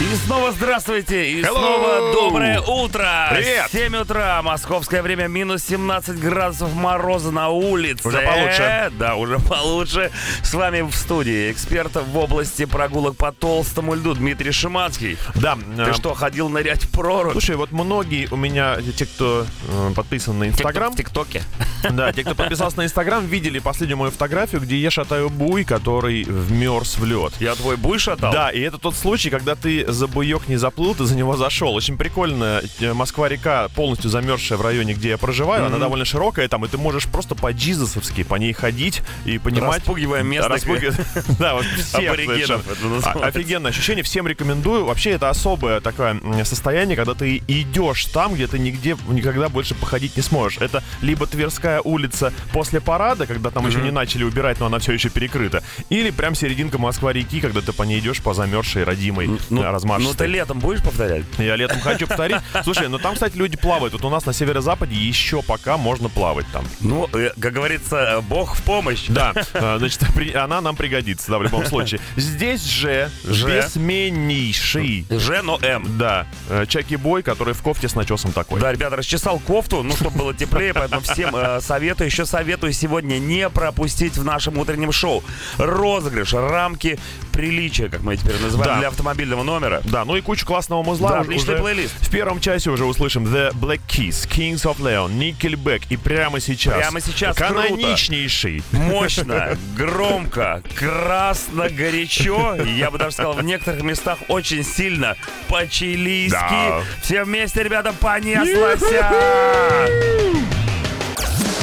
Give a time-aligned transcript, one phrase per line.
[0.00, 1.50] И снова здравствуйте, и Hello!
[1.50, 3.28] снова доброе утро.
[3.32, 3.66] Привет!
[3.70, 8.08] 7 утра, московское время, минус 17 градусов мороза на улице.
[8.08, 8.90] Уже получше.
[8.98, 10.10] Да, уже получше.
[10.42, 15.18] С вами в студии эксперт в области прогулок по толстому льду Дмитрий Шиманский.
[15.34, 15.58] Да.
[15.76, 17.32] Ты э, что, ходил нырять в прорубь?
[17.32, 21.42] Слушай, вот многие у меня, те, кто э, подписан на Инстаграм, в ТикТоке.
[21.90, 26.24] да, те, кто подписался на Инстаграм, видели последнюю мою фотографию, где я шатаю буй, который
[26.24, 27.34] вмерз в лед.
[27.38, 28.32] Я твой буй шатал?
[28.32, 31.74] Да, и это тот случай, когда ты за буек не заплыл, ты за него зашел.
[31.74, 32.62] Очень прикольно.
[32.80, 36.78] Э, Москва-река, полностью замерзшая в районе, где я проживаю, она довольно широкая там, и ты
[36.78, 39.78] можешь просто по-джизусовски по ней ходить и понимать...
[39.80, 42.60] Распугивая местных Распугивая- Да, вот всех.
[43.04, 44.84] А- Офигенное ощущение, всем рекомендую.
[44.84, 50.16] Вообще, это особое такое состояние, когда ты идешь там, где ты нигде никогда больше походить
[50.16, 50.58] не сможешь.
[50.60, 54.92] Это либо Тверская улица после парада, когда там еще не начали убирать, но она все
[54.92, 59.62] еще перекрыта, или прям серединка Москва-реки, когда ты по ней идешь по замерзшей родимой Ну,
[59.80, 60.12] размашистой.
[60.12, 61.24] ну ты летом будешь повторять?
[61.38, 62.36] Я летом хочу повторить.
[62.64, 63.92] Слушай, ну там, кстати, люди плавают.
[63.94, 66.64] Вот у нас на северо-западе еще пока можно плавать там.
[66.80, 69.06] Ну, э, как говорится, бог в помощь.
[69.08, 70.02] Да, э, значит,
[70.34, 72.00] она нам пригодится, да, в любом случае.
[72.16, 73.46] Здесь же Же.
[73.46, 75.98] бессменнейший, Ж, но М.
[75.98, 78.60] да, э, Чаки-бой, который в кофте с начесом такой.
[78.60, 83.18] Да, ребята, расчесал кофту, ну, чтобы было теплее, поэтому всем э, советую, еще советую сегодня
[83.18, 85.22] не пропустить в нашем утреннем шоу
[85.58, 86.98] розыгрыш рамки
[87.30, 88.78] приличия, как мы теперь называем, Да.
[88.78, 89.80] для автомобильного номера.
[89.84, 91.10] Да, ну и кучу классного музла.
[91.10, 91.94] Да, отличный уже плейлист.
[92.00, 95.82] В первом часе уже услышим The Black Keys, Kings of Leon, Nickelback.
[95.88, 96.74] И прямо сейчас...
[96.76, 97.54] Прямо сейчас круто.
[97.54, 98.62] Каноничнейший.
[98.72, 102.56] Мощно, громко, красно, горячо.
[102.56, 105.16] Я бы даже сказал, в некоторых местах очень сильно
[105.48, 106.30] по-чилийски.
[106.38, 106.82] Да.
[107.02, 108.80] Все вместе, ребята, понеслась!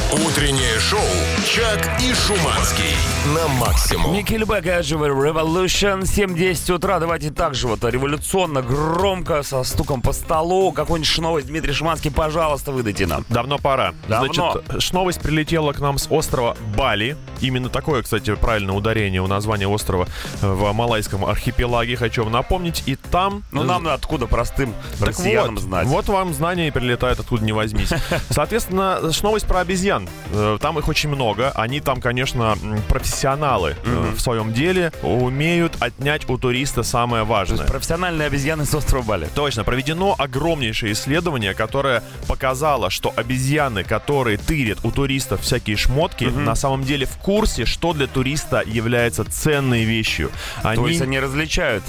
[0.10, 1.02] Утреннее шоу
[1.46, 2.96] «Чак и Шуманский»
[3.36, 4.14] на максимум.
[4.14, 7.00] Никельбэк Edgewood Revolution 7.10 утра.
[7.00, 10.72] Давайте так же вот революционно, громко, со стуком по столу.
[10.72, 13.26] Какую-нибудь новость, Дмитрий Шиманский, пожалуйста, выдайте нам.
[13.28, 13.94] Давно пора.
[14.08, 14.34] Давно.
[14.64, 17.17] Значит, ш- новость прилетела к нам с острова Бали.
[17.42, 20.08] Именно такое, кстати, правильное ударение у названия острова
[20.42, 21.98] э, в Малайском архипелаге.
[21.98, 22.82] Хочу вам напомнить.
[22.86, 23.44] И там...
[23.52, 25.86] Ну, нам откуда простым Так россиянам вот, знать.
[25.88, 27.90] Вот вам знания прилетают откуда не возьмись.
[28.30, 29.97] Соответственно, ш- новость про обезьян.
[30.32, 31.52] Э, Там их очень много.
[31.56, 32.58] Они там, конечно,
[32.90, 34.92] профессионалы э, в своем деле.
[35.02, 37.58] Умеют отнять у туриста самое То важное.
[37.58, 39.28] есть профессиональные обезьяны с острова Бали.
[39.36, 46.56] Точно, проведено огромнейшее исследование, которое показало, что обезьяны, которые тырят у туристов всякие шмотки, на
[46.56, 50.32] самом деле в курсе, что для туриста является ценной вещью.
[50.64, 50.76] Они...
[50.76, 51.84] То есть они различают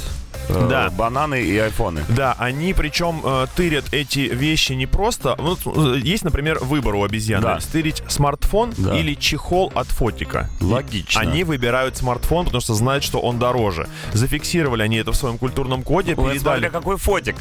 [0.48, 0.90] Да.
[0.90, 2.04] бананы и айфоны.
[2.08, 5.34] Да, они причем э, тырят эти вещи не просто.
[5.38, 7.60] Вот э, есть, например, выбор у обезьяны: Да.
[7.60, 8.96] стырить смартфон Да.
[8.98, 10.48] или чехол от фотика.
[10.60, 11.20] Логично.
[11.20, 13.88] Они выбирают смартфон, потому что знают, что он дороже.
[14.12, 16.60] Зафиксировали они это в своем культурном коде, Ой, передали.
[16.60, 17.36] смотря какой фотик.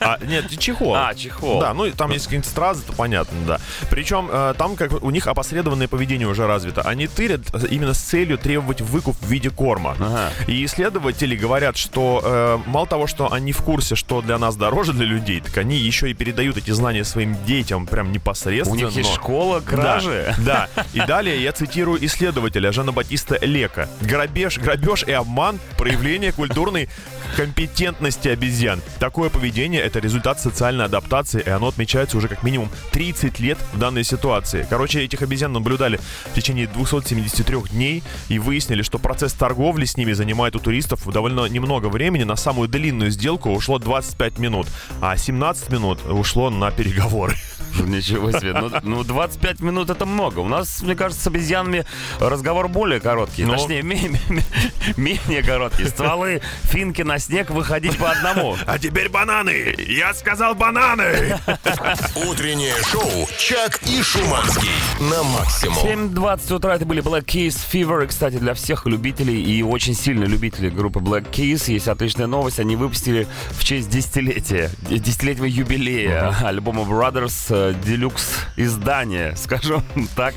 [0.00, 0.94] А, нет, чехол.
[0.94, 1.60] А, чехол.
[1.60, 3.60] Да, ну там есть какие-нибудь стразы, то понятно, да.
[3.90, 6.82] Причем э, там как у них опосредованное поведение уже развито.
[6.82, 7.40] Они тырят
[7.70, 9.96] именно с целью требовать выкуп в виде корма.
[9.98, 10.30] Ага.
[10.46, 14.92] И исследователи говорят, что э, мало того, что они в курсе, что для нас дороже
[14.92, 18.76] для людей, так они еще и передают эти знания своим детям прям У непосредственно.
[18.76, 20.34] них есть школа кражи.
[20.38, 20.84] Да, да.
[20.92, 23.88] И далее я цитирую исследователя Жана Батиста Лека.
[24.00, 26.88] Грабеж, грабеж и обман– проявление культурной
[27.36, 28.80] компетентности обезьян.
[28.98, 33.78] Такое поведение– это результат социальной адаптации, и оно отмечается уже как минимум 30 лет в
[33.78, 34.66] данной ситуации.
[34.70, 35.98] Короче, этих обезьян наблюдали
[36.30, 41.46] в течение 273 дней и выяснили, что процесс торговли с ними занимает у туристов довольно
[41.46, 42.13] немного времени.
[42.22, 44.68] На самую длинную сделку ушло 25 минут,
[45.00, 47.34] а 17 минут ушло на переговоры.
[47.86, 48.52] Ничего себе.
[48.52, 50.40] Ну, ну, 25 минут это много.
[50.40, 51.84] У нас, мне кажется, с обезьянами
[52.20, 53.44] разговор более короткий.
[53.44, 53.52] Ну.
[53.56, 55.84] Точнее, ме- ме- ме- менее короткий.
[55.86, 58.56] Стволы, финки на снег выходить по одному.
[58.66, 59.74] А теперь бананы!
[59.88, 61.38] Я сказал бананы!
[62.28, 64.70] Утреннее шоу «Чак и Шуманский»
[65.00, 66.14] на максимум.
[66.14, 68.04] 7.20 утра это были Black Keys Fever.
[68.04, 72.58] И, кстати, для всех любителей и очень сильно любителей группы Black Keys есть отличная новость.
[72.58, 79.82] Они выпустили в честь десятилетия, десятилетнего юбилея альбома Brothers э, Deluxe издание, скажем
[80.16, 80.34] так.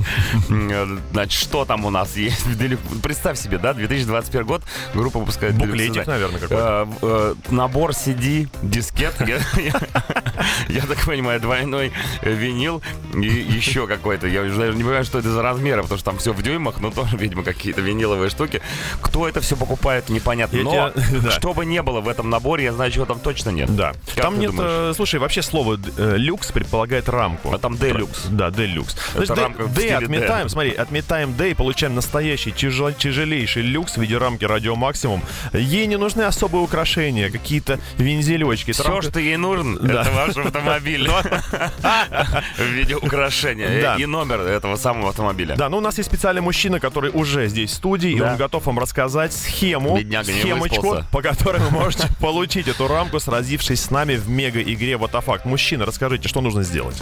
[1.12, 3.02] Значит, что там у нас есть в?
[3.02, 4.64] Представь себе, да, 2021 год,
[4.94, 6.88] группа выпускает Буклетик, наверное, какой-то.
[7.02, 9.14] Э, э, Набор CD, дискет.
[10.70, 11.92] Я- так понимаю, двойной
[12.22, 12.82] винил
[13.14, 14.28] и еще какой-то.
[14.28, 16.80] Я уже даже не понимаю, что это за размеры, потому что там все в дюймах,
[16.80, 18.62] но тоже, видимо, какие-то виниловые штуки.
[19.02, 20.60] Кто это все покупает, непонятно.
[20.62, 20.92] Но
[21.32, 23.76] что бы не было в этом наборе, я знаю, чего там точно нет.
[23.76, 23.94] Да.
[24.16, 27.54] Там нет, э, слушай, вообще слово э, люкс предполагает рамку.
[27.54, 28.26] А там делюкс.
[28.30, 28.96] Да, делюкс.
[29.16, 30.50] Значит, рамка Д стиле отметаем, Д.
[30.50, 35.22] смотри, отметаем Д и получаем настоящий тяжел- тяжелейший люкс в виде рамки радио максимум.
[35.54, 38.72] Ей не нужны особые украшения, какие-то вензелечки.
[38.72, 40.02] Все, рамка- что ей нужен, Да.
[40.04, 41.08] это ваш автомобиль.
[42.58, 43.96] В виде украшения.
[43.98, 45.56] И номер этого самого автомобиля.
[45.56, 48.66] Да, ну у нас есть специальный мужчина, который уже здесь в студии, и он готов
[48.66, 54.30] вам рассказать схему, схемочку, по которой вы можете получить эту рамку, сразившись с нами в
[54.30, 55.46] мега-игре Вот.
[55.46, 57.02] Мужчина, расскажите, что нужно сделать?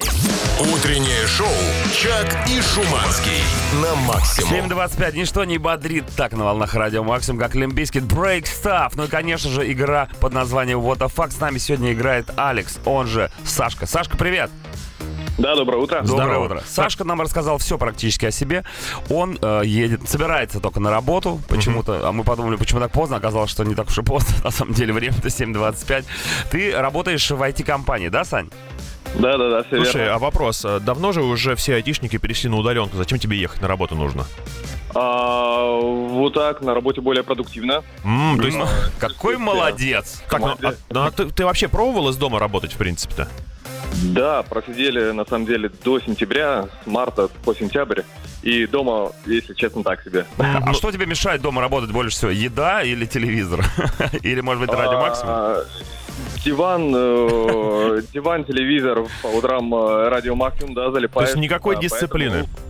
[0.59, 1.47] Утреннее шоу
[1.93, 3.43] «Чак и Шуманский»
[3.81, 4.71] на максимум.
[4.71, 5.15] 7.25.
[5.15, 8.93] Ничто не бодрит так на волнах радио Максим, как Limp Bizkit Break Stuff.
[8.95, 11.31] Ну и, конечно же, игра под названием What the Fuck.
[11.31, 13.85] С нами сегодня играет Алекс, он же Сашка.
[13.85, 14.49] Сашка, привет!
[15.37, 16.01] Да, доброе утро.
[16.01, 16.45] Доброе Здорово.
[16.45, 16.63] утро.
[16.65, 18.63] Сашка нам рассказал все практически о себе.
[19.09, 22.07] Он э, едет, собирается только на работу почему-то.
[22.07, 23.17] А мы подумали, почему так поздно.
[23.17, 24.33] Оказалось, что не так уж и поздно.
[24.45, 26.05] На самом деле время-то 7.25.
[26.51, 28.49] Ты работаешь в IT-компании, да, Сань?
[29.15, 30.15] Да, да, да, все Слушай, верно.
[30.15, 32.97] а вопрос, а давно же уже все айтишники перешли на удаленку?
[32.97, 34.25] Зачем тебе ехать на работу нужно?
[34.93, 37.83] А, вот так, на работе более продуктивно.
[38.03, 38.57] М, то есть,
[38.99, 40.21] Какой молодец!
[40.27, 43.27] как, ну, а- ну, а ты, ты вообще пробовал из дома работать, в принципе-то?
[44.03, 48.01] Да, просидели, на самом деле, до сентября, с марта по сентябрь.
[48.41, 50.25] И дома, если честно, так себе.
[50.37, 52.31] А что тебе мешает дома работать больше всего?
[52.31, 53.65] Еда или телевизор?
[54.21, 55.29] Или, может быть, радио максимум?
[55.33, 55.63] А,
[56.43, 61.27] Диван, э, диван, телевизор, по утрам э, радио максимум, да, залипает.
[61.29, 62.43] То есть никакой дисциплины?
[62.43, 62.64] поэтому-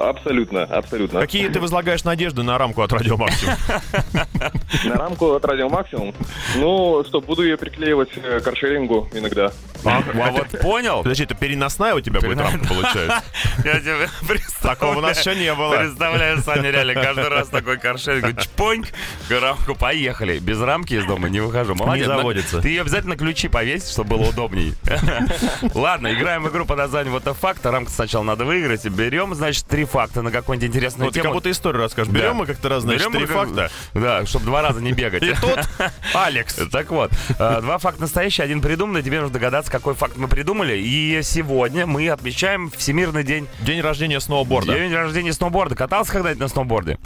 [0.00, 1.20] Абсолютно, абсолютно.
[1.20, 3.56] Какие ты возлагаешь надежды на рамку от радио максимум?
[4.84, 6.14] На рамку от радио максимум.
[6.56, 9.52] Ну, что, буду ее приклеивать э, к каршерингу иногда.
[9.84, 11.02] А вот понял?
[11.02, 13.22] Подожди, это переносная у тебя будет рамка, получается?
[13.64, 14.76] Я тебе представляю.
[14.76, 15.76] Такого у нас еще не было.
[15.76, 18.86] Представляю, Саня, реально, каждый раз такой каршеринг, чпоньк,
[19.28, 20.38] рамку, поехали.
[20.38, 21.74] Без рамки из дома не выхожу.
[21.74, 22.06] Молодец.
[22.06, 22.60] Не заводится.
[22.60, 24.74] Ты ее обязательно ключи повесить, чтобы было удобней.
[25.74, 27.64] Ладно, играем в игру под названием Вот факт.
[27.66, 28.84] Рамку сначала надо выиграть.
[28.86, 31.30] Берем, значит, три факта на какую-нибудь интересную Вот ты тему.
[31.30, 32.12] как будто историю расскажешь.
[32.12, 32.34] Берем Да.
[32.34, 33.70] мы как-то раз, значит, Берем три как- факта.
[33.94, 35.22] Да, чтобы два раза не бегать.
[35.22, 35.58] И тут
[36.14, 36.54] Алекс.
[36.70, 39.02] Так вот, э, два факта настоящие, один придуманный.
[39.02, 40.76] Тебе нужно догадаться, какой факт мы придумали.
[40.78, 44.74] И сегодня мы отмечаем Всемирный день, День рождения сноуборда.
[44.74, 45.74] день рождения сноуборда.
[45.74, 46.98] Катался когда-нибудь на сноуборде?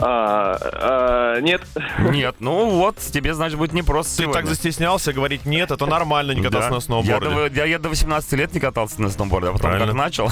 [0.00, 1.62] А, а, нет,
[2.10, 2.36] Нет.
[2.38, 4.34] Ну вот, тебе, значит, будет непросто Ты сегодня.
[4.42, 6.74] так застеснялся говорить, нет, это нормально не кататься Да.
[6.74, 7.28] на сноуборде.
[7.28, 9.86] Я до, я, я до 18 лет не катался на сноуборде, а потом Правильно.
[9.86, 10.30] как начал,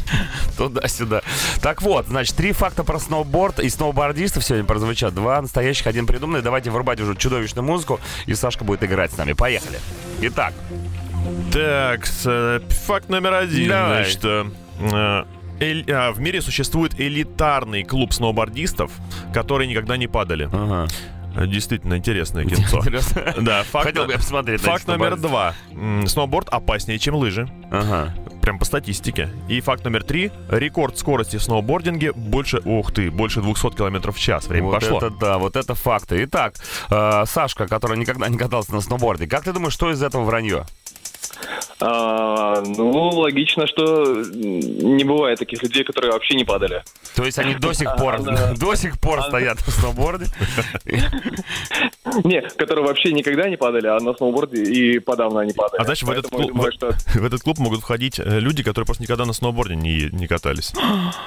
[0.56, 1.22] туда-сюда.
[1.60, 5.14] Так вот, значит, три факта про сноуборд и сноубордистов сегодня прозвучат.
[5.14, 6.42] Два настоящих, один придуманный.
[6.42, 9.32] Давайте врубать уже чудовищную музыку, и Сашка будет играть с нами.
[9.32, 9.78] Поехали.
[10.20, 10.54] Итак,
[11.52, 13.68] Так, э, факт номер один.
[13.68, 14.04] Давай.
[14.04, 14.44] Значит, э,
[14.80, 15.24] э,
[15.60, 18.90] эль- а, в мире существует элитарный клуб сноубордистов,
[19.32, 20.48] которые никогда не падали.
[20.52, 20.86] ага.
[21.36, 22.82] Э, Действительно интересное кинцо.
[23.40, 24.60] Да, факт, Хотел бы посмотреть.
[24.62, 25.54] факт номер два.
[26.06, 27.48] Сноуборд опаснее, чем лыжи.
[27.70, 28.12] Ага.
[28.42, 29.28] Прям по статистике.
[29.48, 30.32] И факт номер три.
[30.48, 34.48] Рекорд скорости в сноубординге больше, ух ты, больше 200 км в час.
[34.48, 34.96] Время Вот пошло.
[34.98, 36.24] это да, вот это факты.
[36.24, 36.54] Итак,
[36.90, 40.64] э, Сашка, который никогда не катался на сноуборде, как ты думаешь, что из этого вранье?
[41.80, 46.82] А, ну, логично, что не бывает таких людей, которые вообще не падали.
[47.14, 48.54] То есть они до сих пор, Да.
[48.56, 50.26] до сих пор стоят на сноуборде.
[52.24, 55.80] Не, которые вообще никогда не падали, а на сноуборде и подавно не падали.
[55.80, 58.86] А знаешь, в этот, клуб, думаю, что в этот клуб могут входить э, люди, которые
[58.86, 60.72] просто никогда на сноуборде не, не катались.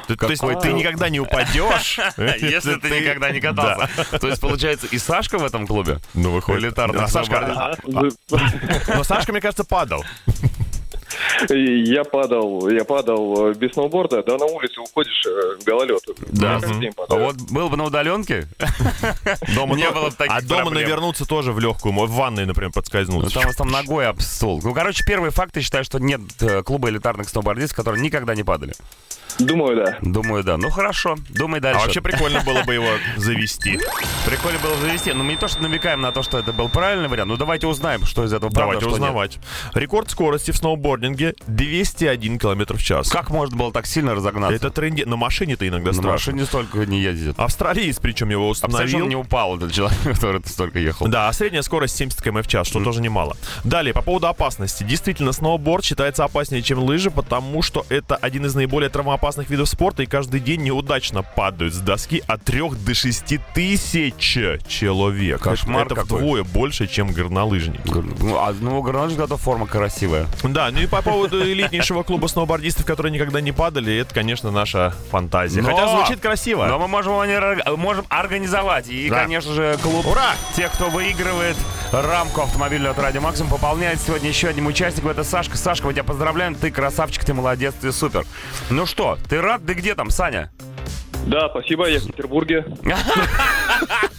[0.08, 2.00] Ты- То есть ты никогда не упадешь.
[2.18, 3.90] Если ты никогда не катался.
[4.20, 6.00] То есть, получается, и Сашка в этом клубе?
[6.14, 6.64] Ну, выходит.
[6.64, 10.03] Элитарный А Сашка, но Сашка, мне кажется, падал.
[10.26, 10.53] Gracias.
[11.50, 16.02] Я падал, я падал э, без сноуборда, да на улице уходишь, э, гололед.
[16.32, 16.60] Да.
[17.10, 18.48] А вот был бы на удаленке,
[19.56, 21.94] Дома Не то- было бы таких А дома навернуться тоже в легкую.
[21.94, 23.34] В ванной, например, ну, подскользнуться.
[23.34, 24.62] там вас там ногой об стол.
[24.64, 28.44] Ну, короче, первый факт, я считаю, что нет э, клуба элитарных сноубордистов, которые никогда не
[28.44, 28.74] падали.
[29.40, 29.98] Думаю, да.
[30.02, 30.58] Думаю, да.
[30.58, 31.82] Ну, хорошо, думай А дальше.
[31.82, 33.80] вообще прикольно было бы его завести.
[34.28, 35.12] Прикольно было завести.
[35.14, 37.30] Но мы не то, что намекаем на то, что это был правильный вариант.
[37.30, 38.94] Ну, давайте узнаем, что из этого правда, Давайте нет.
[38.94, 39.40] узнавать.
[39.74, 43.10] Рекорд скорости в сноубординге Петербурге 201 км в час.
[43.10, 44.56] Как можно было так сильно разогнаться?
[44.56, 45.06] Это тренде.
[45.06, 46.32] На машине-то иногда На страшно.
[46.34, 47.38] машине столько не ездит.
[47.38, 49.04] Австралиец, причем его А установил.
[49.04, 51.08] он не упал, этот человек, который столько ехал.
[51.08, 53.36] Да, а средняя скорость 70 км в час, что тоже немало.
[53.64, 54.84] Далее, по поводу опасности.
[54.84, 60.04] Действительно, сноуборд считается опаснее, чем лыжи, потому что это один из наиболее травмоопасных видов спорта,
[60.04, 65.42] и каждый день неудачно падают с доски от 3 до 6 тысяч человек.
[65.42, 66.18] Кошмар это какой.
[66.20, 67.82] вдвое больше, чем горнолыжники.
[67.86, 70.28] Ну, а ну, горнолыжник зато форма красивая.
[70.44, 74.94] Да, ну и по поводу элитнейшего клуба сноубордистов, которые никогда не падали, это, конечно, наша
[75.10, 75.62] фантазия.
[75.62, 76.66] Но- Хотя звучит красиво.
[76.68, 78.88] Но мы можем, его не ор- можем организовать.
[78.90, 79.24] И, Да.
[79.24, 80.34] конечно же, клуб Ура!
[80.56, 81.58] тех, кто выигрывает
[81.92, 85.10] рамку автомобильную от Радио Максимум, пополняет сегодня еще одним участником.
[85.10, 85.58] Это Сашка.
[85.58, 86.54] Сашка, мы тебя поздравляем.
[86.56, 88.26] Ты красавчик, ты молодец, ты супер.
[88.70, 89.66] Ну что, ты рад?
[89.66, 90.52] Ты где там, Саня?
[91.26, 92.66] Да, спасибо, я в Петербурге.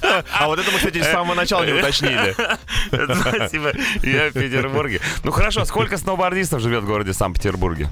[0.33, 2.35] А вот это мы, кстати, с самого начала не уточнили.
[2.91, 3.73] Спасибо.
[4.03, 5.01] Я в Петербурге.
[5.23, 7.89] Ну хорошо, сколько сноубордистов живет в городе Санкт-Петербурге?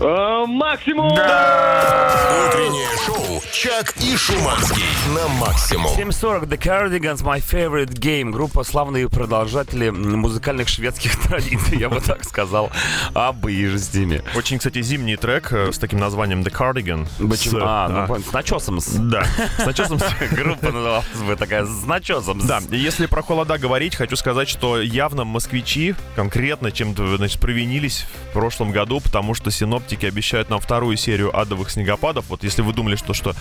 [0.00, 1.12] А, максимум!
[1.12, 5.92] Утреннее шоу «Чак и Шуманский» на максимум.
[5.96, 8.30] 7.40 The Cardigans, My Favorite Game.
[8.30, 12.70] Группа славные продолжатели музыкальных шведских традиций, я бы так сказал,
[13.12, 14.22] об и с ними.
[14.36, 17.08] Очень, кстати, зимний трек э, с таким названием The Cardigan.
[17.28, 17.58] Почему?
[17.58, 18.80] С, А, ну, а, с начесом.
[18.80, 18.92] с.
[18.94, 19.24] Да,
[19.58, 19.98] с начесом
[20.30, 22.40] Группа называлась бы такая с начесом.
[22.40, 22.44] с.
[22.44, 28.32] Да, если про холода говорить, хочу сказать, что явно москвичи конкретно чем-то значит, провинились в
[28.32, 32.26] прошлом году, потому что синоптики обещают нам вторую серию адовых снегопадов.
[32.28, 33.34] Вот если вы думали, что, что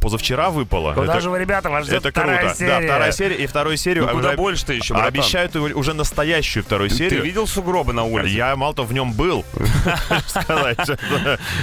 [0.00, 2.54] позавчера выпало, Куда это, же вы, ребята, вас ждет это вторая круто.
[2.54, 2.80] серия?
[2.80, 5.08] Да, вторая серия и вторую серию Ну, куда обещают- больше-то еще, братан?
[5.08, 7.22] обещают уже настоящую вторую Ты серию.
[7.22, 8.28] видел сугробы на улице?
[8.30, 9.44] Я мало того в нем был,
[10.26, 10.78] сказать.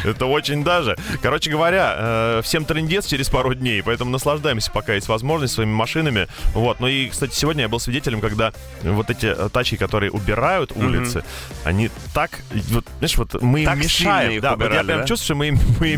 [0.04, 0.96] Это, очень даже.
[1.22, 6.27] Короче говоря, э, всем трендец через пару дней, поэтому наслаждаемся, пока есть возможность, своими машинами.
[6.54, 6.80] Вот.
[6.80, 11.24] Ну и, кстати, сегодня я был свидетелем, когда вот эти э, тачки, которые убирают улицы,
[11.63, 12.32] они так,
[12.72, 14.42] вот, знаешь, вот мы им мешаем.
[14.42, 15.56] да, я прям чувствую, что мы им,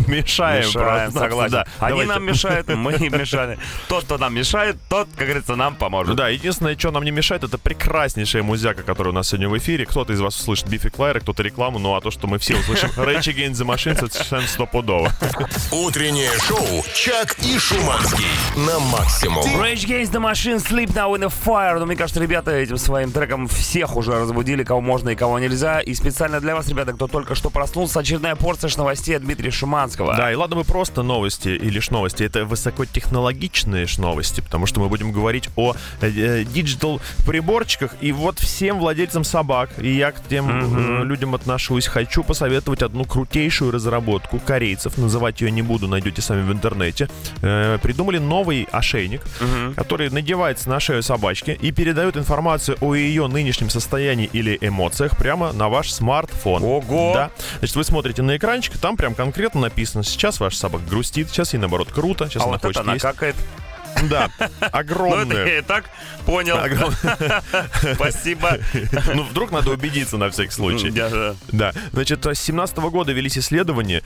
[0.08, 0.66] мешаем.
[0.68, 1.64] Мешаем, согласен.
[1.80, 2.14] Они давайте.
[2.14, 3.60] нам мешают, мы им мешаем.
[3.88, 6.16] Тот, кто нам мешает, тот, как говорится, нам поможет.
[6.16, 9.86] Да, единственное, что нам не мешает, это прекраснейшая музяка, которая у нас сегодня в эфире.
[9.86, 12.90] Кто-то из вас услышит Бифи Клайра, кто-то рекламу, ну а то, что мы все услышим
[12.96, 15.12] Rage Against the Machine, это совершенно стопудово.
[15.72, 19.44] Утреннее шоу «Чак и Шуманский» на максимум.
[19.62, 21.80] Rage Against the Machine, Sleep Now in the Fire.
[21.80, 25.80] Ну, мне кажется, ребята этим своим треком всех уже разбудили, кого можно и кого нельзя.
[25.80, 30.16] И специально для вас, ребята, кто только что проснулся, очередная порция новостей от Дмитрия Шуманского.
[30.16, 34.80] Да, и ладно бы просто новости и лишь новости, это высокотехнологичные ж новости, потому что
[34.80, 40.12] мы будем говорить о э, э, digital приборчиках, и вот всем владельцам собак, и я
[40.12, 45.88] к тем э, людям отношусь, хочу посоветовать одну крутейшую разработку корейцев, называть ее не буду,
[45.88, 47.10] найдете сами в интернете.
[47.42, 49.22] Э, придумали новый ошейник,
[49.76, 55.52] который надевается на шею собачки и передает информацию о ее нынешнем состоянии или эмоциях прямо
[55.52, 56.64] на ваш смартфон.
[56.64, 57.12] Ого!
[57.14, 57.32] Да.
[57.60, 61.57] Значит, вы смотрите на экранчик, там прям конкретно написано, сейчас ваша собака грустит, сейчас ей
[61.58, 63.06] наоборот круто, сейчас А она вот это хочет она есть.
[63.06, 63.36] какает.
[64.10, 64.30] Да,
[65.30, 65.86] Ну, это я и так
[66.26, 66.58] понял.
[67.96, 68.58] Спасибо.
[69.16, 70.92] Ну, вдруг надо убедиться на всякий случай.
[71.52, 74.04] Да, значит, с 17 года велись исследования.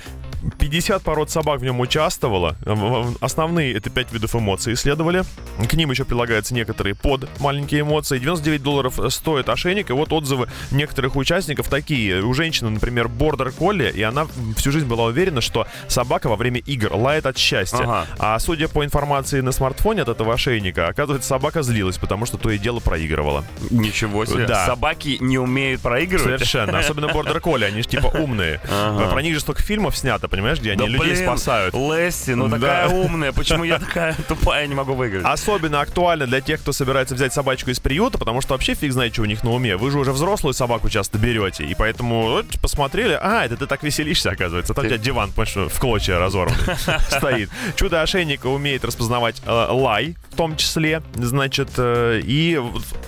[0.59, 2.55] 50 пород собак в нем участвовало.
[2.65, 5.23] В- Основные это 5 видов эмоций исследовали.
[5.69, 8.19] К ним еще прилагаются некоторые под маленькие эмоции.
[8.19, 9.89] 99 долларов стоит ошейник.
[9.89, 12.21] И вот отзывы некоторых участников такие.
[12.23, 16.59] У женщины, например, бордер колли, и она всю жизнь была уверена, что собака во время
[16.59, 17.83] игр лает от счастья.
[17.83, 18.07] Ага.
[18.17, 22.49] А судя по информации на смартфоне от этого ошейника, оказывается, собака злилась, потому что то
[22.49, 23.43] и дело проигрывала.
[23.69, 24.45] Ничего себе.
[24.47, 24.65] Да.
[24.65, 26.39] Собаки не умеют проигрывать.
[26.39, 26.79] Совершенно.
[26.79, 28.59] Особенно бордер колли, они же типа умные.
[28.71, 29.11] Ага.
[29.11, 31.75] Про них же столько фильмов снято, понимаешь, где они Да людей блин, спасают.
[31.75, 32.55] Лесси, ну Да.
[32.57, 33.31] такая умная.
[33.31, 35.23] Почему я такая тупая, не могу выиграть?
[35.25, 39.13] Особенно актуально для тех, кто собирается взять собачку из приюта, потому что вообще фиг знает,
[39.13, 39.77] что у них на уме.
[39.77, 43.83] Вы же уже взрослую собаку часто берете, и поэтому вот, посмотрели, а, это ты так
[43.83, 44.73] веселишься, оказывается.
[44.73, 46.75] Там у тебя диван, понимаешь, в клочья разорванный
[47.09, 47.49] стоит.
[47.75, 52.59] Чудо-ошейник умеет распознавать э, лай, в том числе, значит, э, и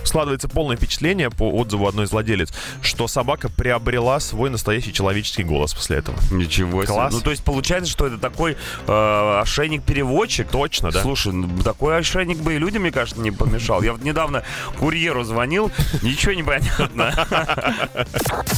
[0.04, 2.52] складывается полное впечатление по отзыву одной из владелец,
[2.82, 6.16] что собака приобрела свой настоящий человеческий голос после этого.
[6.30, 6.92] Ничего себе.
[6.92, 7.13] Класс.
[7.14, 8.56] Ну, то есть получается, что это такой
[8.86, 10.48] э, ошейник-переводчик.
[10.48, 11.02] Точно, да.
[11.02, 13.82] Слушай, ну, такой ошейник бы и людям, мне кажется, не помешал.
[13.82, 14.42] Я вот недавно
[14.78, 15.70] курьеру звонил,
[16.02, 17.14] ничего не понятно.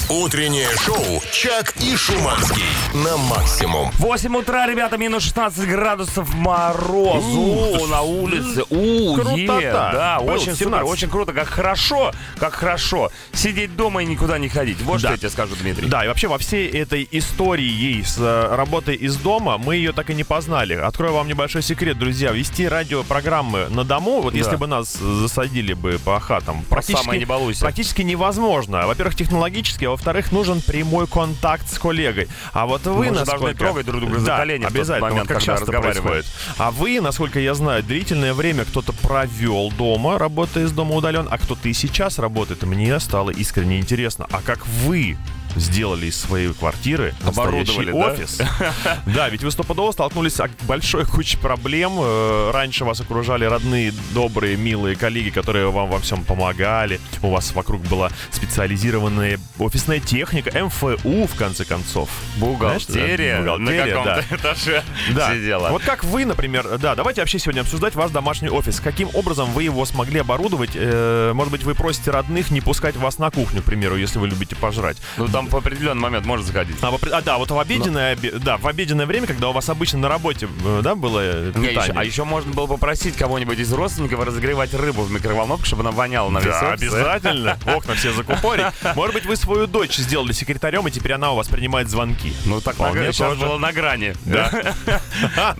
[0.08, 3.90] Утреннее шоу «Чак и Шуманский» на максимум.
[3.98, 8.62] 8 утра, ребята, минус 16 градусов морозу на улице.
[8.70, 10.88] У, е, да, очень супер, 17.
[10.88, 11.32] очень круто.
[11.32, 13.10] Как хорошо, как хорошо.
[13.32, 14.80] Сидеть дома и никуда не ходить.
[14.82, 15.88] Вот что я тебе скажу, Дмитрий.
[15.88, 18.16] Да, и вообще во всей этой истории ей с
[18.54, 20.74] работой из дома, мы ее так и не познали.
[20.74, 22.32] Открою вам небольшой секрет, друзья.
[22.32, 24.38] Вести радиопрограммы на дому, вот Да.
[24.38, 27.60] если бы нас засадили бы по хатам, практически, самое не балуйся.
[27.62, 28.86] практически невозможно.
[28.86, 32.28] Во-первых, технологически, а во-вторых, нужен прямой контакт с коллегой.
[32.52, 33.30] А вот вы, Мы насколько...
[33.38, 36.26] должны трогать друг друга за Да, колени обязательно, момент, вот как часто происходит.
[36.58, 41.38] А вы, насколько я знаю, длительное время кто-то провел дома, работая из дома удален, а
[41.38, 42.62] кто-то и сейчас работает.
[42.62, 45.16] И Мне стало искренне интересно, а как вы
[45.56, 48.40] сделали из своей квартиры Оборудовали, офис.
[49.06, 51.92] Да, ведь вы стопудово столкнулись с большой кучей проблем.
[51.98, 57.00] Э, Раньше вас окружали родные, добрые, милые коллеги, которые вам во всем помогали.
[57.22, 62.08] У вас вокруг была специализированная офисная техника, МФУ, в конце концов.
[62.36, 64.36] Бухгалтерия, да, на бухгалтерия, каком-то да.
[64.36, 64.84] этаже
[65.14, 65.34] Да.
[65.34, 65.68] сидела.
[65.70, 68.80] Вот как вы, например, да, давайте вообще сегодня обсуждать ваш домашний офис.
[68.80, 70.70] Каким образом вы его смогли оборудовать?
[70.74, 74.28] Э, может быть, вы просите родных не пускать вас на кухню, к примеру, если вы
[74.28, 74.96] любите пожрать.
[75.16, 76.76] Ну там в определенный момент может заходить.
[76.82, 79.98] А, а, да, вот в обеденное, обе- да, в обеденное время, когда у вас обычно
[80.00, 81.94] на работе, э, да, было э, Не, еще- питание.
[81.96, 86.30] а еще можно было попросить кого-нибудь из родственников разогревать рыбу в микроволновке, чтобы она воняла
[86.30, 87.58] на весь Да, обязательно.
[87.66, 88.66] Окна все закупорить.
[88.94, 92.32] Может быть, вы свою дочь сделали секретарем, и теперь она у вас принимает звонки.
[92.44, 93.40] Ну так Вполне тоже.
[93.40, 94.14] было на грани.
[94.24, 94.50] Да.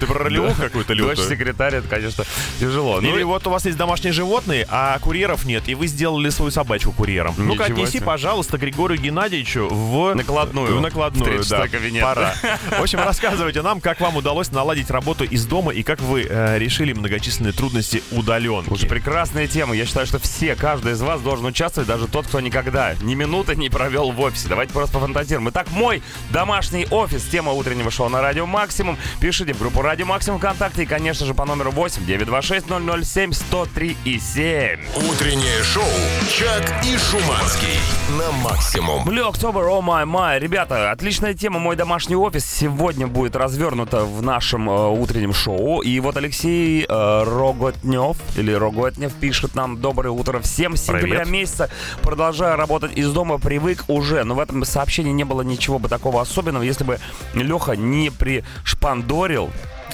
[0.00, 1.28] Ты про какую-то Дочь лютую.
[1.28, 2.24] секретарь, это, конечно,
[2.58, 3.00] тяжело.
[3.00, 6.50] Ну, Или вот у вас есть домашние животные, а курьеров нет, и вы сделали свою
[6.50, 7.34] собачку курьером.
[7.36, 9.29] Ну-ка, отнеси, пожалуйста, Григорию Геннадьевичу
[9.68, 10.14] в...
[10.14, 10.78] Накладную.
[10.78, 11.64] В накладную, В да.
[11.64, 12.02] 36-й кабинет.
[12.02, 12.34] Пора.
[12.70, 16.58] В общем, рассказывайте нам, как вам удалось наладить работу из дома и как вы э,
[16.58, 18.68] решили многочисленные трудности удаленки.
[18.68, 19.74] Слушай, прекрасная тема.
[19.74, 23.56] Я считаю, что все, каждый из вас должен участвовать, даже тот, кто никогда ни минуты
[23.56, 24.48] не провел в офисе.
[24.48, 25.48] Давайте просто пофантазируем.
[25.50, 27.24] Итак, мой домашний офис.
[27.24, 28.98] Тема утреннего шоу на Радио Максимум.
[29.20, 32.66] Пишите в группу Радио Максимум ВКонтакте и, конечно же, по номеру 8 926
[33.04, 34.80] 007 103 и 7.
[35.10, 35.84] Утреннее шоу
[36.28, 37.78] «Чак и Шуманский»
[38.18, 39.04] на максимум.
[39.20, 40.38] Blue October, oh my my.
[40.38, 41.58] Ребята, отличная тема.
[41.58, 45.82] Мой домашний офис сегодня будет развернута в нашем э, утреннем шоу.
[45.82, 50.74] И вот Алексей э, Роготнев, или Роготнев, пишет нам «Доброе утро всем.
[50.74, 51.28] С сентября Привет.
[51.28, 51.68] месяца
[52.00, 54.24] продолжаю работать из дома, привык уже».
[54.24, 56.98] Но в этом сообщении не было ничего бы такого особенного, если бы
[57.34, 59.50] Леха не пришпандорил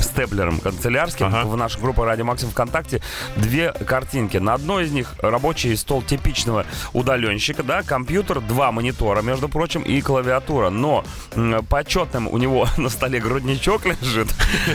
[0.07, 1.45] степлером канцелярским Ага.
[1.45, 3.03] в нашу группу Радио Максим ВКонтакте
[3.37, 4.39] две картинки.
[4.39, 10.01] На одной из них рабочий стол типичного удаленщика, да, компьютер, два монитора, между прочим, и
[10.01, 10.71] клавиатура.
[10.71, 14.29] Но м, по четным у него на столе грудничок лежит,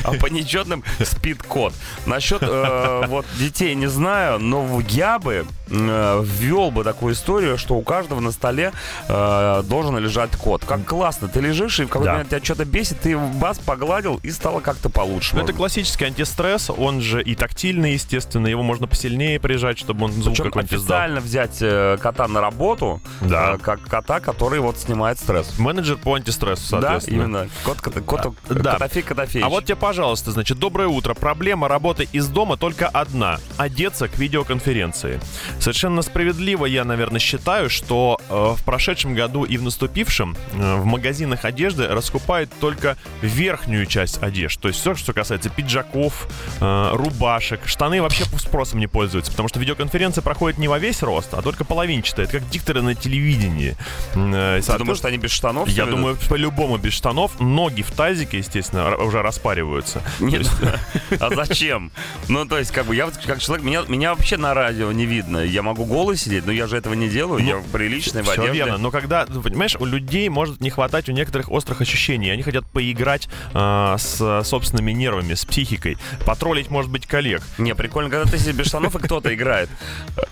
[0.04, 1.74] а по нечетным спит кот.
[2.06, 7.76] Насчет э, вот детей не знаю, но я бы э, ввел бы такую историю, что
[7.76, 8.72] у каждого на столе
[9.08, 10.66] э, должен лежать код.
[10.66, 12.12] Как классно, ты лежишь, и в какой-то Да.
[12.14, 15.21] момент тебя что-то бесит, ты бас погладил, и стало как-то получше.
[15.34, 20.12] Ну, это классический антистресс, он же и тактильный, естественно, его можно посильнее прижать, чтобы он
[20.12, 20.98] звук какой-нибудь издал.
[20.98, 23.54] официально взять э, кота на работу, Да.
[23.54, 25.58] э, как кота, который вот снимает стресс.
[25.60, 27.18] Менеджер по антистрессу, соответственно.
[27.18, 27.50] Да, именно.
[27.64, 28.74] Кот, кот, кот, Да.
[28.74, 29.44] Котофей, Котофеич.
[29.44, 31.14] А вот тебе, пожалуйста, значит, доброе утро.
[31.14, 33.40] Проблема работы из дома только одна.
[33.58, 35.20] Одеться к видеоконференции.
[35.60, 40.86] Совершенно справедливо я, наверное, считаю, что э, в прошедшем году и в наступившем э, в
[40.86, 44.62] магазинах одежды раскупают только верхнюю часть одежды.
[44.62, 46.28] То есть все, что касается пиджаков,
[46.60, 47.62] э, рубашек.
[47.66, 51.64] Штаны вообще спросом не пользуются, потому что видеоконференция проходит не во весь рост, а только
[51.66, 52.26] половинчатая.
[52.26, 53.76] Это как дикторы на телевидении.
[54.16, 55.68] Э, Ты думаешь, что они без штанов?
[55.70, 55.98] я ведут?
[56.00, 57.40] думаю, по-любому без штанов.
[57.40, 60.02] Ноги в тазике, естественно, уже распариваются.
[60.20, 60.50] Нет,
[61.20, 61.92] а зачем?
[62.28, 65.40] Ну, то есть, как бы, я как человек, меня, меня вообще на радио не видно.
[65.40, 67.44] Я могу голый сидеть, но я же этого не делаю.
[67.44, 68.52] я приличный в одежде.
[68.52, 68.78] верно.
[68.78, 72.30] Но когда, ну, понимаешь, у людей может не хватать у некоторых острых ощущений.
[72.30, 75.98] Они хотят поиграть а, с собственными нервами, с психикой.
[76.26, 77.42] Потроллить, может быть, коллег.
[77.58, 79.70] Не, прикольно, когда ты сидишь без штанов, и кто-то играет.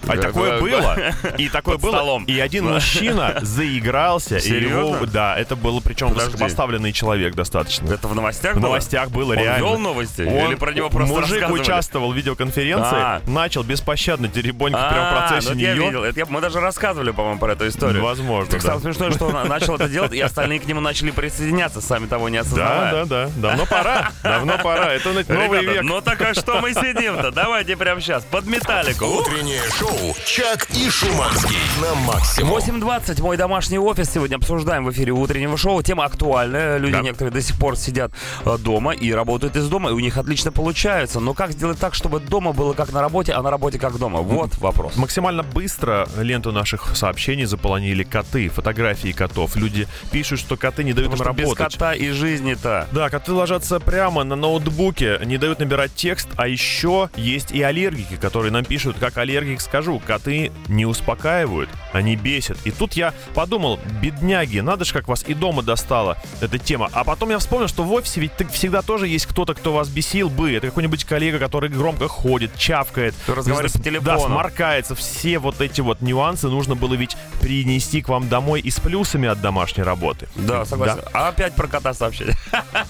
[0.07, 0.97] А такое было.
[1.37, 2.21] И такое было.
[2.27, 4.37] И один мужчина заигрался.
[4.37, 5.07] и его- Серьезно?
[5.07, 7.91] Да, это был причем высокопоставленный человек достаточно.
[7.93, 8.67] Это в новостях В было?
[8.69, 9.57] новостях было Он реально.
[9.65, 10.21] вел новости?
[10.21, 13.21] Он- Или про него просто Мужик участвовал в видеоконференции, А.
[13.27, 16.25] начал беспощадно теребонькать прямо в А, процессе ну я нее.
[16.29, 18.03] мы даже рассказывали, по-моему, про эту историю.
[18.03, 21.81] Возможно, Так самое смешное, что он начал это делать, и остальные к нему начали присоединяться,
[21.81, 22.91] сами того не осознавая.
[22.91, 23.31] Да, да, да.
[23.49, 24.11] Давно пора.
[24.23, 24.93] Давно пора.
[24.93, 25.83] Это на- новый Ребята, век.
[25.83, 27.31] ну так а что мы сидим-то?
[27.31, 29.05] Давайте прямо сейчас под металлику.
[29.05, 32.51] Утреннее шоу «Чак и Шуманский» на максимум.
[32.53, 34.09] 8.20, мой домашний офис.
[34.11, 35.81] Сегодня обсуждаем в эфире утреннего шоу.
[35.81, 36.77] Тема актуальная.
[36.77, 37.01] Люди Да.
[37.01, 38.11] некоторые до сих пор сидят
[38.45, 41.19] э, дома и работают из дома, и у них отлично получается.
[41.19, 44.21] Но как сделать так, чтобы дома было как на работе, а на работе как дома?
[44.21, 44.95] Вот вопрос.
[44.95, 49.55] Максимально быстро ленту наших сообщений заполонили коты, фотографии котов.
[49.55, 51.73] Люди пишут, что коты не дают Потому им что без работать.
[51.73, 52.87] кота и жизни-то.
[52.91, 58.15] Да, коты ложатся прямо на ноутбуке не дают набирать текст, а еще есть и аллергики,
[58.15, 62.57] которые нам пишут, как аллергик скажу, коты не успокаивают, они бесят.
[62.65, 66.89] И тут я подумал, бедняги, надо же, как вас и дома достала эта тема.
[66.93, 70.29] А потом я вспомнил, что в офисе ведь всегда тоже есть кто-то, кто вас бесил
[70.29, 70.53] бы.
[70.53, 74.17] Это какой-нибудь коллега, который громко ходит, чавкает, разговаривает по телефону.
[74.17, 74.95] Да, сморкается.
[74.95, 79.27] Все вот эти вот нюансы нужно было ведь принести к вам домой и с плюсами
[79.27, 80.27] от домашней работы.
[80.35, 81.01] Да, согласен.
[81.01, 81.09] Да.
[81.13, 82.33] А опять про кота сообщили.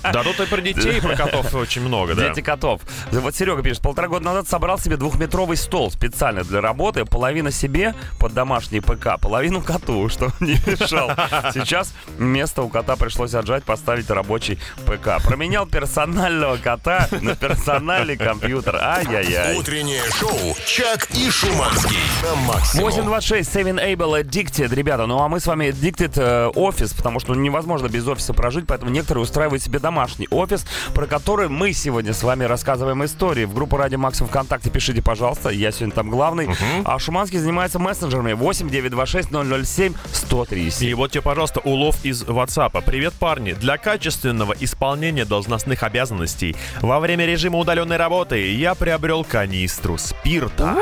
[0.03, 2.29] Да, тут и про детей, и про котов очень много, да.
[2.29, 2.81] Дети котов.
[3.11, 7.93] Вот Серега пишет, полтора года назад собрал себе двухметровый стол специально для работы, половина себе
[8.19, 11.11] под домашний ПК, половину коту, что не мешал.
[11.53, 15.23] Сейчас место у кота пришлось отжать, поставить рабочий ПК.
[15.23, 18.77] Променял персонального кота на персональный компьютер.
[18.81, 19.57] Ай-яй-яй.
[19.57, 22.85] Утреннее шоу «Чак и Шуманский» на максимум.
[22.85, 25.05] 826 Seven Able Addicted, ребята.
[25.05, 28.91] Ну а мы с вами Addicted э, офис, потому что невозможно без офиса прожить, поэтому
[28.91, 33.45] некоторые устраивают себе домашний офис, про который мы сегодня с вами рассказываем истории.
[33.45, 36.45] В группу Радио Максим ВКонтакте пишите, пожалуйста, я сегодня там главный.
[36.47, 36.55] Угу.
[36.85, 39.29] А Шуманский занимается мессенджерами 8 926
[39.65, 40.71] 007 103.
[40.79, 42.81] И вот тебе, пожалуйста, улов из WhatsApp.
[42.83, 43.53] Привет, парни.
[43.53, 50.75] Для качественного исполнения должностных обязанностей во время режима удаленной работы я приобрел канистру спирта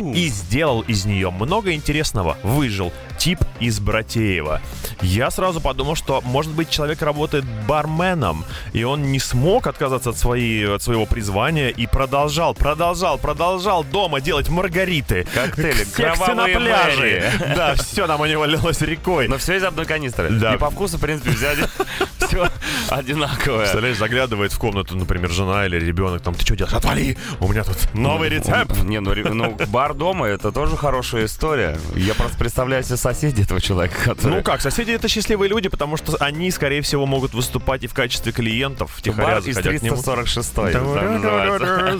[0.00, 2.36] и сделал из нее много интересного.
[2.42, 4.60] Выжил тип из Братеева.
[5.00, 10.18] Я сразу подумал, что, может быть, человек работает барменом, и он не смог отказаться от,
[10.18, 15.24] своей, от своего призвания и продолжал, продолжал, продолжал дома делать маргариты.
[15.32, 17.30] Коктейли, Сексы на пляже.
[17.54, 19.28] Да, все там у него лилось рекой.
[19.28, 20.28] Но все из одной канистры.
[20.30, 20.54] Да.
[20.54, 21.68] И по вкусу, в принципе, взяли
[22.32, 22.48] все
[22.90, 23.60] одинаковое.
[23.60, 26.74] Представляешь, заглядывает в комнату, например, жена или ребенок, там, ты что делаешь?
[26.74, 27.16] Отвали!
[27.40, 28.82] У меня тут новый рецепт.
[28.82, 31.78] Не, ну, ну бар дома это тоже хорошая история.
[31.94, 34.36] Я просто представляю себе соседей этого человека, который...
[34.36, 37.94] Ну как, соседи это счастливые люди, потому что они, скорее всего, могут выступать и в
[37.94, 40.54] качестве клиентов, Бар из 346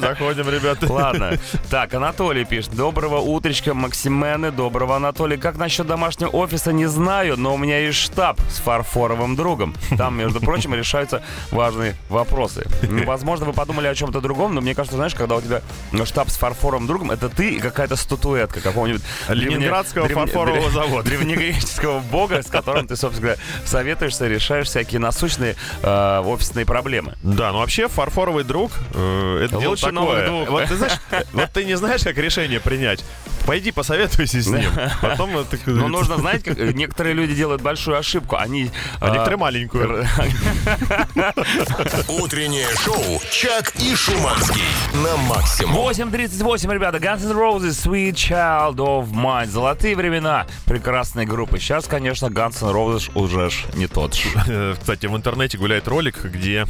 [0.01, 0.87] Заходим, ребята.
[0.93, 1.39] Ладно.
[1.71, 2.75] Так, Анатолий пишет.
[2.75, 4.51] Доброго утречка, Максимены.
[4.51, 5.37] Доброго, Анатолий.
[5.37, 9.75] Как насчет домашнего офиса, не знаю, но у меня есть штаб с фарфоровым другом.
[9.97, 12.67] Там, между прочим, решаются важные вопросы.
[13.05, 15.63] Возможно, вы подумали о чем-то другом, но мне кажется, знаешь, когда у тебя
[16.05, 21.09] штаб с фарфоровым другом, это ты и какая-то статуэтка какого-нибудь Ленинградского фарфорового завода.
[21.09, 27.17] Древнегреческого бога, с которым ты, собственно говоря, советуешься, решаешь всякие насущные э, офисные проблемы.
[27.23, 30.31] Да, ну вообще фарфоровый друг э, это дело такое.
[30.47, 30.95] Вот ты знаешь,
[31.33, 33.05] вот ты не знаешь, как решение принять.
[33.47, 34.71] Пойди посоветуйся с ним.
[35.03, 35.31] Потом.
[35.67, 38.37] Ну, нужно знать, как некоторые люди делают большую ошибку.
[38.37, 38.71] Они...
[39.01, 39.83] А, а некоторые маленькую.
[42.09, 44.63] Утреннее шоу «Чак и Шуманский»
[44.95, 45.77] на максимум.
[45.77, 46.99] 8.38, ребята.
[46.99, 49.47] Guns N' Roses, Sweet Child of Mine.
[49.47, 51.59] Золотые времена прекрасной группы.
[51.59, 54.77] Сейчас, конечно, Guns N' Roses уже ж не тот же.
[54.79, 56.67] Кстати, в интернете гуляет ролик, где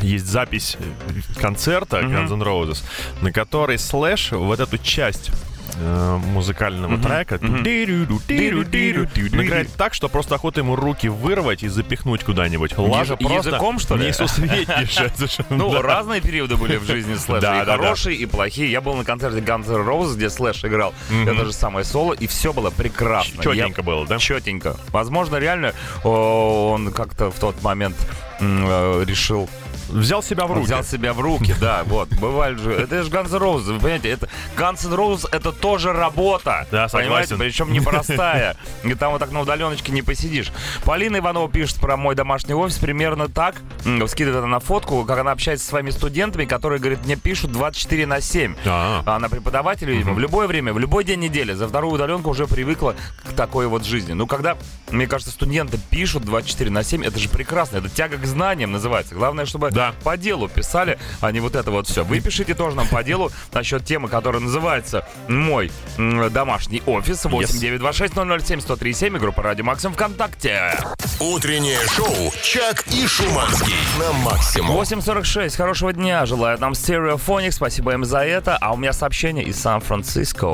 [0.00, 0.76] есть запись
[1.40, 2.82] концерта Guns N' Roses,
[3.20, 7.02] на которой Слэш вот эту часть э, музыкального mm-hmm.
[7.02, 7.34] трека.
[7.36, 7.62] Mm-hmm.
[9.44, 12.76] играет так, что просто охота ему руки вырвать и запихнуть куда-нибудь.
[12.76, 14.08] Лажа просто языком, что ли?
[14.08, 15.12] Несусветнейшая.
[15.50, 17.62] Ну, разные периоды были в жизни Слэша.
[17.62, 18.70] И хорошие, и плохие.
[18.70, 20.94] Я был на концерте Guns N' Roses, где Слэш играл.
[21.26, 23.42] Это же самое соло, и все было прекрасно.
[23.42, 24.18] Четенько было, да?
[24.18, 24.76] Четенько.
[24.88, 25.72] Возможно, реально
[26.04, 27.96] он как-то в тот момент
[28.40, 29.48] э, решил
[29.92, 30.64] Взял себя в руки.
[30.64, 32.08] Взял себя в руки, да, вот.
[32.14, 32.72] Бывает же.
[32.72, 34.10] Это же Guns N' Roses, вы понимаете?
[34.10, 36.66] Это, Guns N' Roses это тоже работа.
[36.70, 37.38] Да, согласен.
[37.38, 38.56] Причем непростая.
[38.84, 40.50] И там вот так на удаленочке не посидишь.
[40.84, 43.56] Полина Иванова пишет про мой домашний офис примерно так.
[44.06, 48.06] Скидывает это на фотку, как она общается с своими студентами, которые, говорит, мне пишут 24
[48.06, 48.54] на 7.
[48.64, 49.16] А-а-а.
[49.16, 51.52] Она преподаватель, видимо, в любое время, в любой день недели.
[51.52, 54.14] За вторую удаленку уже привыкла к такой вот жизни.
[54.14, 54.56] Ну, когда,
[54.90, 57.78] мне кажется, студенты пишут 24 на 7, это же прекрасно.
[57.78, 59.14] Это тяга к знаниям называется.
[59.14, 59.94] Главное, чтобы да да.
[60.04, 62.04] по делу писали, а не вот это вот все.
[62.04, 65.70] Вы пишите тоже нам по делу насчет темы, которая называется «Мой
[66.30, 70.78] домашний офис» 8926-007-1037 и группа «Радио Максим» ВКонтакте.
[71.20, 74.76] Утреннее шоу «Чак и Шуманский» на Максимум.
[74.76, 75.56] 8.46.
[75.56, 76.26] Хорошего дня.
[76.26, 77.52] Желаю нам стереофоник.
[77.52, 78.56] Спасибо им за это.
[78.56, 80.52] А у меня сообщение из Сан-Франциско.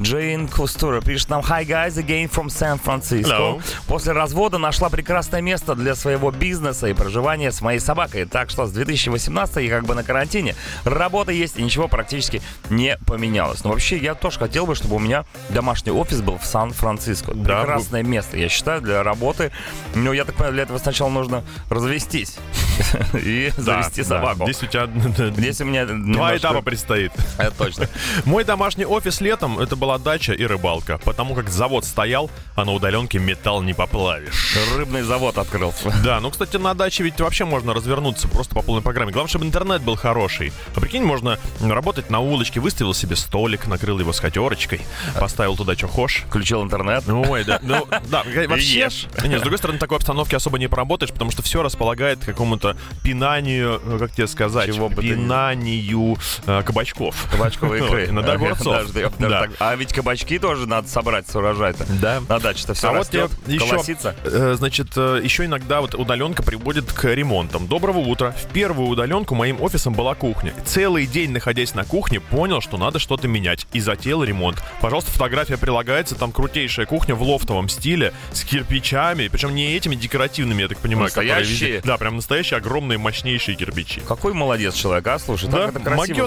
[0.00, 3.62] Джейн Кустура пишет нам «Hi guys, again from San Francisco».
[3.86, 8.24] После развода нашла прекрасное место для своего бизнеса и проживания с моей собакой.
[8.24, 10.54] Так что с 2018 и как бы на карантине.
[10.84, 13.64] Работа есть, и ничего практически не поменялось.
[13.64, 17.34] Но вообще я тоже хотел бы, чтобы у меня домашний офис был в Сан-Франциско.
[17.34, 19.52] Да, Прекрасное место, я считаю, для работы.
[19.94, 22.36] Но я так понимаю, для этого сначала нужно развестись
[23.14, 24.44] и завести собаку.
[24.44, 24.88] Здесь у тебя
[25.36, 27.12] Здесь у меня два этапа предстоит.
[27.38, 27.88] Это точно.
[28.24, 32.72] Мой домашний офис летом это была дача и рыбалка, потому как завод стоял, а на
[32.72, 34.56] удаленке металл не поплавишь.
[34.76, 35.92] Рыбный завод открылся.
[36.04, 39.12] Да, ну, кстати, на даче ведь вообще можно развернуться просто по полной программе.
[39.12, 40.52] Главное, чтобы интернет был хороший.
[40.74, 44.80] А прикинь, можно работать на улочке, выставил себе столик, накрыл его скатерочкой,
[45.18, 46.24] поставил туда что хошь.
[46.28, 47.08] Включил интернет.
[47.08, 47.58] Ой, да.
[47.62, 48.88] Ну, да, вообще...
[49.24, 52.76] Нет, с другой стороны, такой обстановке особо не поработаешь, потому что все располагает к какому-то
[53.02, 56.16] пинанию, ну, как тебе сказать, Чего пинанию
[56.46, 57.28] э, кабачков.
[57.30, 58.06] Кабачковой икры.
[58.06, 58.90] Иногда огурцов.
[59.18, 59.46] Да.
[59.58, 61.84] А ведь кабачки тоже надо собрать с урожая-то.
[62.00, 62.20] Да.
[62.28, 64.14] На даче-то все А растет, еще, колосится.
[64.24, 67.66] э, значит, э, еще иногда вот удаленка приводит к ремонтам.
[67.66, 68.19] Доброго утра.
[68.28, 70.52] В первую удаленку моим офисом была кухня.
[70.64, 73.66] Целый день, находясь на кухне, понял, что надо что-то менять.
[73.72, 74.62] И затеял ремонт.
[74.80, 76.14] Пожалуйста, фотография прилагается.
[76.14, 79.28] Там крутейшая кухня в лофтовом стиле с кирпичами.
[79.28, 81.70] Причем не этими декоративными, я так понимаю, Настоящие?
[81.70, 84.00] везде- Да, прям настоящие огромные мощнейшие кирпичи.
[84.06, 85.18] Какой молодец человек, а?
[85.18, 85.80] Слушай, Да, это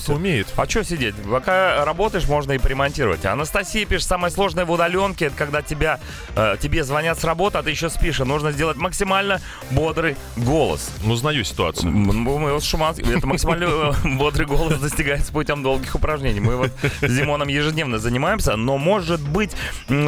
[0.03, 0.13] всё.
[0.15, 0.47] умеет.
[0.55, 1.15] А что сидеть?
[1.29, 3.25] Пока работаешь, можно и примонтировать.
[3.25, 5.99] Анастасия пишет, самое сложное в удаленке, это когда тебя,
[6.35, 8.19] э, тебе звонят с работы, а ты еще спишь.
[8.19, 10.89] И нужно сделать максимально бодрый голос.
[11.03, 11.82] Ну, знаю ситуацию.
[11.83, 16.39] Мы с Шуманским, это максимально э, бодрый голос достигается путем долгих упражнений.
[16.39, 19.51] Мы вот с Димоном ежедневно занимаемся, но может быть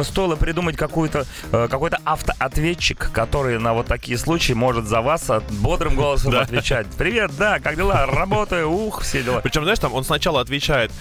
[0.02, 5.94] стоило придумать какую-то, э, какой-то автоответчик, который на вот такие случаи может за вас бодрым
[5.94, 6.42] голосом Да.
[6.42, 6.86] отвечать.
[6.96, 8.06] Привет, да, как дела?
[8.06, 9.40] Работаю, ух, все дела.
[9.40, 10.92] Причем, знаешь, там он сначала отвечает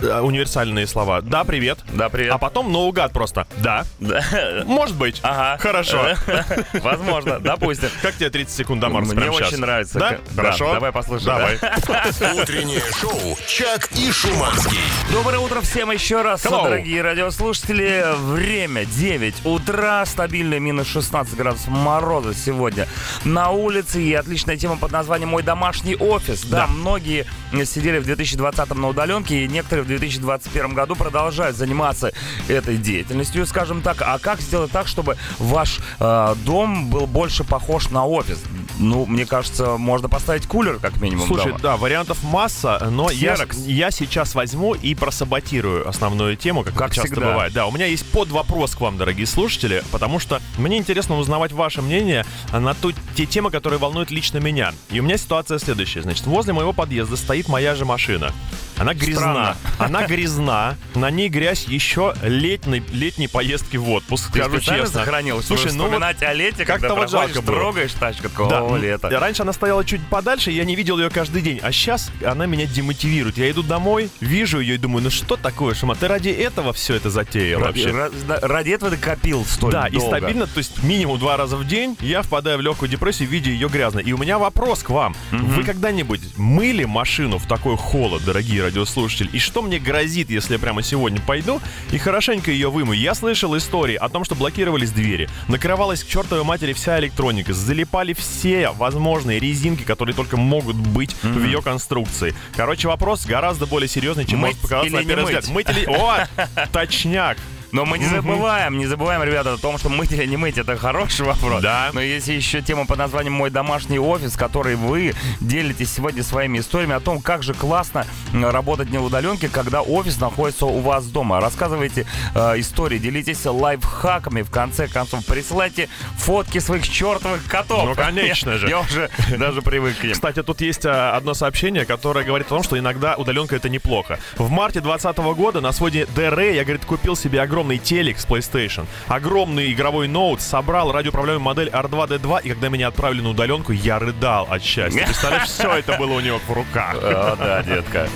[0.00, 1.20] э, универсальные слова.
[1.20, 1.78] Да, привет.
[1.92, 2.32] Да, привет.
[2.32, 3.46] А потом наугад просто.
[3.58, 3.84] Да.
[4.00, 4.22] Да.
[4.64, 5.20] Может быть.
[5.22, 5.58] Ага.
[5.60, 6.14] Хорошо.
[6.74, 7.88] Возможно, допустим.
[8.00, 9.98] Как тебе 30 секунд до Марса Мне очень нравится.
[9.98, 10.18] Да?
[10.34, 10.72] Хорошо.
[10.74, 11.38] давай послушаем.
[11.38, 11.58] Давай.
[11.60, 12.34] да.
[12.42, 14.78] Утреннее шоу «Чак и Шуманский».
[15.12, 16.64] Доброе утро всем еще раз, Hello.
[16.64, 18.04] дорогие радиослушатели.
[18.32, 22.88] Время 9 утра, стабильно минус 16 градусов мороза сегодня
[23.24, 24.02] на улице.
[24.02, 26.42] И отличная тема под названием «Мой домашний офис».
[26.44, 26.66] Да, Да.
[26.68, 27.26] многие
[27.66, 32.12] сидели в 2020 на удаленке, и некоторые в 2021 году продолжают заниматься
[32.48, 34.00] этой деятельностью, скажем так.
[34.00, 38.40] А как сделать так, чтобы ваш э, дом был больше похож на офис?
[38.78, 41.58] Ну, мне кажется, можно поставить кулер, как минимум, Слушай, дома.
[41.60, 46.96] да, вариантов масса, но я, я сейчас возьму и просаботирую основную тему, как, Как это
[46.96, 47.30] часто всегда.
[47.30, 47.52] бывает.
[47.54, 51.52] Да, у меня есть под вопрос к вам, дорогие слушатели, потому что мне интересно узнавать
[51.52, 54.74] ваше мнение на ту, те темы, которые волнуют лично меня.
[54.90, 56.02] И у меня ситуация следующая.
[56.02, 58.32] Значит, возле моего подъезда стоит моя же машина.
[58.76, 59.20] Она грязна.
[59.20, 59.56] Странно.
[59.78, 60.76] Она грязна.
[60.94, 64.86] На ней грязь еще летней, летней поездки в отпуск, скажу честно.
[64.86, 67.56] сохранил, Слушай, ну вот о лете, как-то вот жалко было.
[67.58, 69.08] трогаешь тачку, такого, Да, лето.
[69.10, 71.58] Раньше она стояла чуть подальше, я не видел ее каждый день.
[71.62, 73.38] А сейчас она меня демотивирует.
[73.38, 76.94] Я иду домой, вижу ее и думаю, ну что такое, Шума, ты ради этого все
[76.94, 78.10] это затеял Ради, вообще?
[78.42, 80.16] ради этого ты копил столь Да, и долго.
[80.18, 83.68] стабильно, то есть минимум два раза в день я впадаю в легкую депрессию, видя ее
[83.68, 84.02] грязной.
[84.02, 85.14] И у меня вопрос к вам.
[85.30, 89.28] Вы когда-нибудь мыли машину в такой холод, дорогие радиослушатели?
[89.32, 91.60] И что мне грозит, если я прямо сегодня пойду
[91.90, 92.98] и хорошенько ее вымою?
[92.98, 98.12] Я слышал истории о том, что блокировались двери, накрывалась к чертовой матери вся электроника, залипали
[98.12, 102.34] все возможные резинки, которые только могут быть в ее конструкции.
[102.56, 105.48] Короче, вопрос гораздо более серьезный, чем Мыть может показаться на первый взгляд.
[105.48, 105.84] Мыть или...
[105.86, 106.26] О,
[106.72, 107.36] точняк!
[107.72, 110.76] Но мы не забываем, не забываем, ребята, о том, что мыть или не мыть, это
[110.76, 111.62] хороший вопрос.
[111.62, 111.90] Да.
[111.94, 116.94] Но есть еще тема под названием «Мой домашний офис», который вы делитесь сегодня своими историями
[116.94, 121.40] о том, как же классно работать не в удаленке, когда офис находится у вас дома.
[121.40, 127.84] Рассказывайте э, истории, делитесь лайфхаками, в конце концов, присылайте фотки своих чертовых котов.
[127.84, 128.68] Ну, конечно же.
[128.72, 130.12] Я уже даже привык к ним.
[130.12, 134.18] Кстати, тут есть а, одно сообщение, которое говорит о том, что иногда удаленка это неплохо.
[134.36, 138.86] В марте 2020 года на своде DR я, говорит, купил себе огромный телек с PlayStation,
[139.08, 144.46] огромный игровой ноут, собрал радиоуправляемую модель R2D2, и когда меня отправили на удаленку, я рыдал
[144.50, 145.04] от счастья.
[145.04, 146.96] Представляешь, все это было у него в руках.
[147.02, 148.08] О, да, детка.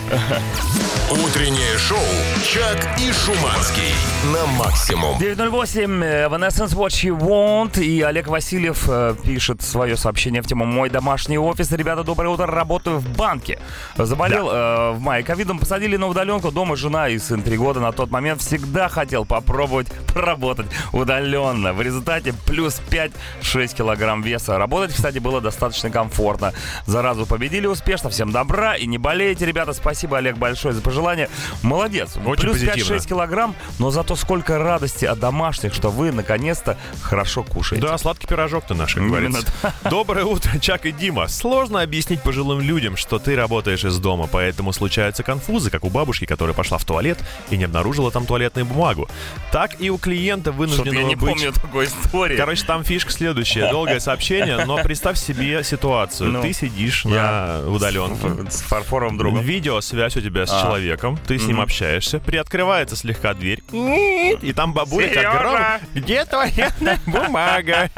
[1.09, 1.99] Утреннее шоу
[2.45, 3.95] «Чак и Шуманский»
[4.33, 5.17] на максимум.
[5.19, 10.65] 908 э, Evanescence What You Want и Олег Васильев э, пишет свое сообщение в тему
[10.65, 11.71] «Мой домашний офис».
[11.71, 13.61] Ребята, доброе утро, работаю в банке.
[13.97, 16.51] Заболел э, в мае ковидом, посадили на удаленку.
[16.51, 21.73] Дома жена и сын три года на тот момент всегда хотел попробовать поработать удаленно.
[21.73, 24.57] В результате плюс 5-6 килограмм веса.
[24.59, 26.53] Работать, кстати, было достаточно комфортно.
[26.87, 28.09] Заразу победили успешно.
[28.09, 29.73] Всем добра и не болейте, ребята.
[29.75, 31.29] Спасибо, Олег, большое за пожелание.
[31.63, 32.17] Молодец.
[32.25, 32.95] Очень плюс позитивно.
[32.95, 37.87] 5-6 килограмм, но зато сколько радости от домашних, что вы наконец-то хорошо кушаете.
[37.87, 39.47] Да, сладкий пирожок ты наш, как говорится.
[39.91, 41.29] Доброе утро, Чак и Дима.
[41.29, 46.25] Сложно объяснить пожилым людям, что ты работаешь из дома, поэтому случаются конфузы, как у бабушки,
[46.25, 47.19] которая пошла в туалет
[47.51, 49.09] и не обнаружила там туалетную бумагу.
[49.53, 51.29] Так и у клиента вынужденного я не быть...
[51.35, 52.37] помню такой истории.
[52.37, 53.71] Короче, там фишка следующая.
[53.71, 56.31] Долгое сообщение, но представь себе ситуацию.
[56.31, 58.51] Ну, Ты сидишь на удаленке.
[58.51, 59.41] С фарфоровым другом.
[59.41, 60.63] Видеосвязь у тебя с А.
[60.63, 65.23] человеком, ты с ним общаешься, приоткрывается слегка дверь, и там бабуля Серёжа!
[65.23, 65.57] как гром.
[65.95, 66.73] Где твоя
[67.07, 67.91] бумага?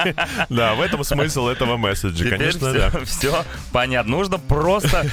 [0.48, 3.04] Да, в этом смысл этого месседжа, конечно, все, да.
[3.04, 4.12] все понятно.
[4.12, 5.06] Нужно просто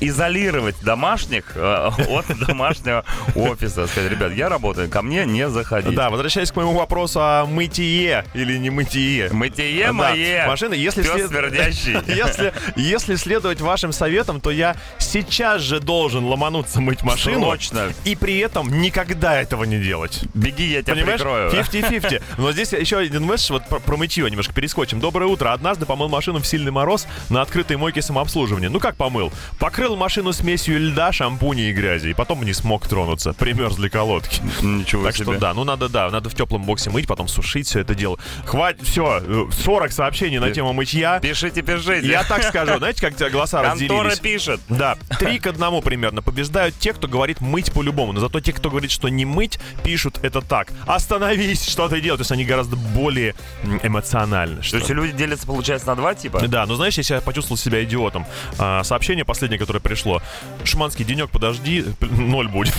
[0.00, 3.04] изолировать домашних э, от домашнего
[3.34, 3.86] офиса.
[3.86, 5.94] Сказать, ребят, я работаю, ко мне не заходить.
[5.94, 9.30] Да, возвращаясь к моему вопросу о мытье или не мытье.
[9.32, 10.46] Мытье Да, мое.
[10.46, 11.30] Машина, если, след-
[12.06, 17.40] если, если следовать вашим советам, то я сейчас же должен ломануться мыть машину.
[17.40, 17.92] Срочно.
[18.04, 20.20] И при этом никогда этого не делать.
[20.34, 21.20] Беги, я тебя Понимаешь?
[21.20, 21.50] прикрою.
[21.52, 22.22] 50-50.
[22.38, 25.00] Но здесь еще один месседж вот про, про мытье немножко перескочим.
[25.00, 25.52] Доброе утро.
[25.52, 28.68] Однажды помыл машину в сильный мороз на открытой мойке самообслуживания.
[28.68, 29.32] Ну как помыл?
[29.58, 32.08] Покрыл машину смесью льда, шампуня и грязи.
[32.08, 33.32] И потом не смог тронуться.
[33.32, 34.40] Примерзли колодки.
[34.62, 35.24] Ничего Так себе.
[35.24, 38.18] что да, ну надо, да, надо в теплом боксе мыть, потом сушить все это дело.
[38.44, 41.18] Хватит, все, 40 сообщений на тему мытья.
[41.20, 42.06] Пишите, пишите.
[42.06, 44.20] Я так скажу, знаете, как тебя голоса Контора разделились?
[44.20, 44.60] пишет.
[44.68, 46.22] Да, три к одному примерно.
[46.22, 48.12] Побеждают те, кто говорит мыть по-любому.
[48.12, 50.68] Но зато те, кто говорит, что не мыть, пишут это так.
[50.86, 52.18] Остановись, что ты делаешь.
[52.18, 53.34] То есть они гораздо более
[53.82, 54.56] эмоциональны.
[54.56, 54.94] То Что есть ли.
[54.94, 56.46] люди делятся, получается, на два типа?
[56.48, 58.26] Да, ну знаешь, я себя почувствовал себя идиотом.
[58.58, 60.22] А, сообщение последнее, которое пришло.
[60.64, 62.74] Шманский денек, подожди, ноль будет.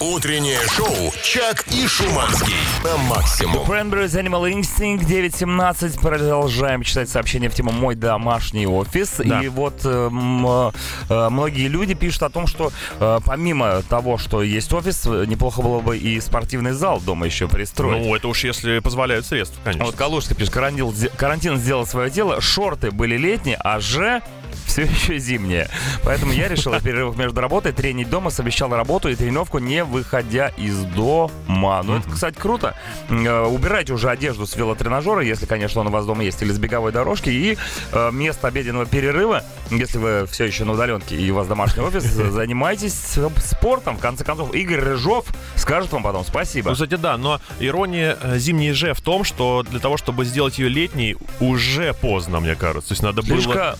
[0.00, 3.64] Утреннее шоу «Чак и Шуманский» на максимум.
[3.66, 5.98] Cranberries Animal Instinct 9.17.
[6.00, 9.14] Продолжаем читать сообщения в тему «Мой домашний офис».
[9.24, 9.42] Да.
[9.42, 14.42] И вот э, м, э, многие люди пишут о том, что э, помимо того, что
[14.42, 18.04] есть офис, неплохо было бы и спортивный зал дома еще пристроить.
[18.04, 19.86] Ну, это уж если позволяют средства, А конечно.
[19.86, 24.20] Вот Калужска пишет, карантин, карантин сделал свое дело, шорты были летние, а же
[24.66, 25.68] все еще зимние.
[26.04, 30.48] Поэтому я решил в перерывах между работой тренить дома, совмещал работу и тренировку, не выходя
[30.48, 31.82] из дома.
[31.82, 32.76] Ну, это, кстати, круто.
[33.08, 36.58] Э, Убирайте уже одежду с велотренажера, если, конечно, он у вас дома есть, или с
[36.58, 37.56] беговой дорожки, и
[37.92, 42.02] э, место обеденного перерыва, если вы все еще на удаленке и у вас домашний офис,
[42.04, 43.96] занимайтесь спортом.
[43.96, 46.68] В конце концов, Игорь Рыжов скажет вам потом спасибо.
[46.68, 50.58] Ну, кстати, да, но ирония э, зимней же в том, что для того, чтобы сделать
[50.58, 52.88] ее летней, уже поздно, мне кажется.
[52.88, 53.40] То есть надо было...
[53.40, 53.76] Слишком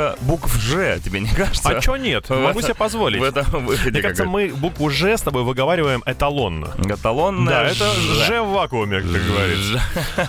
[0.00, 1.68] много букв «Ж», тебе не кажется?
[1.68, 2.28] А чё нет?
[2.28, 3.20] В Могу это- себе позволить.
[3.20, 6.68] В этом выходе, Мне кажется, мы букву «Ж» с тобой выговариваем эталонно.
[6.78, 7.92] Эталонная Да, это
[8.26, 8.40] «Ж».
[8.42, 9.80] В вакууме, как говорится.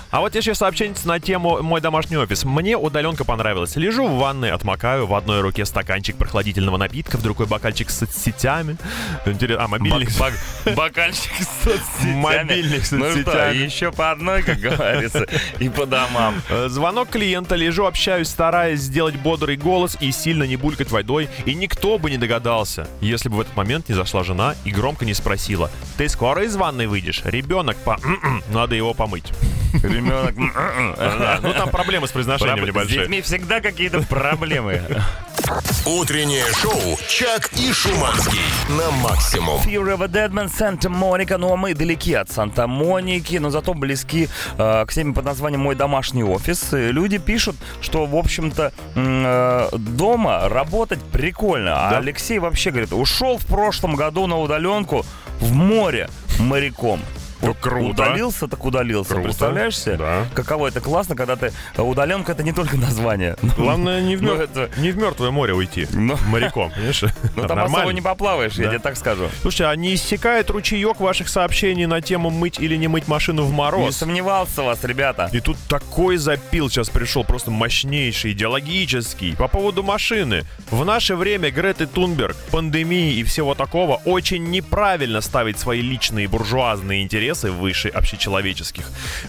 [0.10, 2.44] А вот еще сообщение на тему «Мой домашний офис».
[2.44, 3.76] Мне удаленка понравилась.
[3.76, 8.78] Лежу в ванной, отмокаю, в одной руке стаканчик прохладительного напитка, в другой бокальчик с соцсетями.
[9.26, 10.10] Интересно, а, мобильник.
[10.18, 10.34] Бак-
[10.66, 12.16] бак- Бокальчик с соцсетями.
[12.16, 13.58] Мобильник с Ну что, соцсетями.
[13.64, 15.26] еще по одной, как говорится,
[15.60, 16.42] и по домам.
[16.68, 21.98] Звонок клиента, лежу, общаюсь, стараясь сделать бодрый голос и сильно не булькать водой, и никто
[21.98, 25.72] бы не догадался, если бы в этот момент не зашла жена и громко не спросила,
[25.98, 27.22] «Ты скоро из ванной выйдешь?
[27.24, 28.00] Ребенок по...
[28.04, 29.32] м-м, надо его помыть».
[29.74, 30.36] Ребенок.
[31.42, 33.00] Ну, там проблемы с произношением С небольшие.
[33.02, 34.82] детьми всегда какие-то проблемы.
[35.86, 39.60] Утреннее шоу «Чак и Шуманский» на максимум.
[39.62, 41.38] Fear of a Deadman, Санта-Моника.
[41.38, 45.76] Ну, а мы далеки от Санта-Моники, но зато близки э, к теме под названием «Мой
[45.76, 46.72] домашний офис».
[46.74, 51.88] И люди пишут, что, в общем-то, э, дома работать прикольно.
[51.88, 51.98] А Да.
[51.98, 55.06] Алексей вообще говорит, ушел в прошлом году на удаленку
[55.40, 57.02] в море моряком.
[57.42, 58.04] Ну, круто.
[58.04, 59.10] Удалился, так удалился.
[59.14, 59.24] Круто.
[59.26, 59.98] Представляешь себе?
[59.98, 60.26] Да.
[60.34, 61.52] Каково это классно, когда ты...
[61.76, 63.36] э, Удаленка— это не только название.
[63.58, 65.88] Главное, не в, Ну, мер- это- не в мертвое море уйти.
[65.92, 66.18] Ну.
[66.28, 67.04] Моряком, понимаешь?
[67.36, 69.30] Ну, там особо не поплаваешь, я тебе так скажу.
[69.42, 73.50] Слушай, а не иссякает ручеек ваших сообщений на тему мыть или не мыть машину в
[73.52, 73.96] Не мороз?
[73.98, 75.30] сомневался в вас, ребята.
[75.34, 79.36] И тут такой запил сейчас пришел, просто мощнейший, идеологический.
[79.36, 80.44] По поводу машины.
[80.70, 87.02] В наше время Греты Тунберг, пандемии и всего такого очень неправильно ставить свои личные буржуазные
[87.04, 88.86] интересы выше общечеловеческих.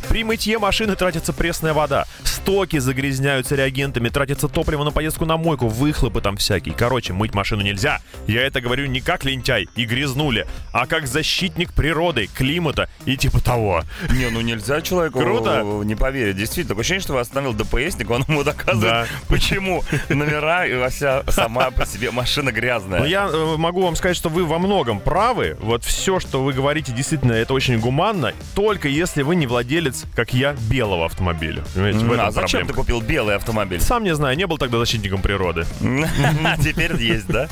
[0.08, 5.68] При мытье машины тратится пресная вода, стоки загрязняются реагентами, тратится топливо на поездку на мойку,
[5.68, 6.74] выхлопы там всякие.
[6.74, 8.00] Короче, мыть машину нельзя.
[8.26, 13.40] Я это говорю не как лентяй и грязнули, а как защитник природы, климата и типа
[13.40, 13.82] того.
[14.10, 15.62] Не, ну нельзя человеку Круто.
[15.84, 16.36] не поверить.
[16.36, 19.06] Действительно, такое ощущение, что вы остановил ДПСник, он ему доказывает, Да.
[19.28, 23.00] почему номера и вся сама по себе машина грязная.
[23.00, 25.56] Но я э, могу вам сказать, что вы во многом правы.
[25.60, 27.91] Вот все, что вы говорите, действительно, это очень гуманно,
[28.54, 31.62] только если вы не владелец, как я, белого автомобиля.
[31.74, 33.80] Понимаете, в этом А зачем ты купил белый автомобиль?
[33.80, 35.66] Сам не знаю, не был тогда защитником природы.
[36.62, 37.48] Теперь есть, да?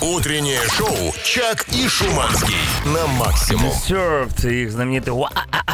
[0.00, 2.54] Утреннее шоу «Чак и Шуманский»
[2.86, 3.70] на максимум.
[3.88, 5.30] Served, их знаменитый Wa-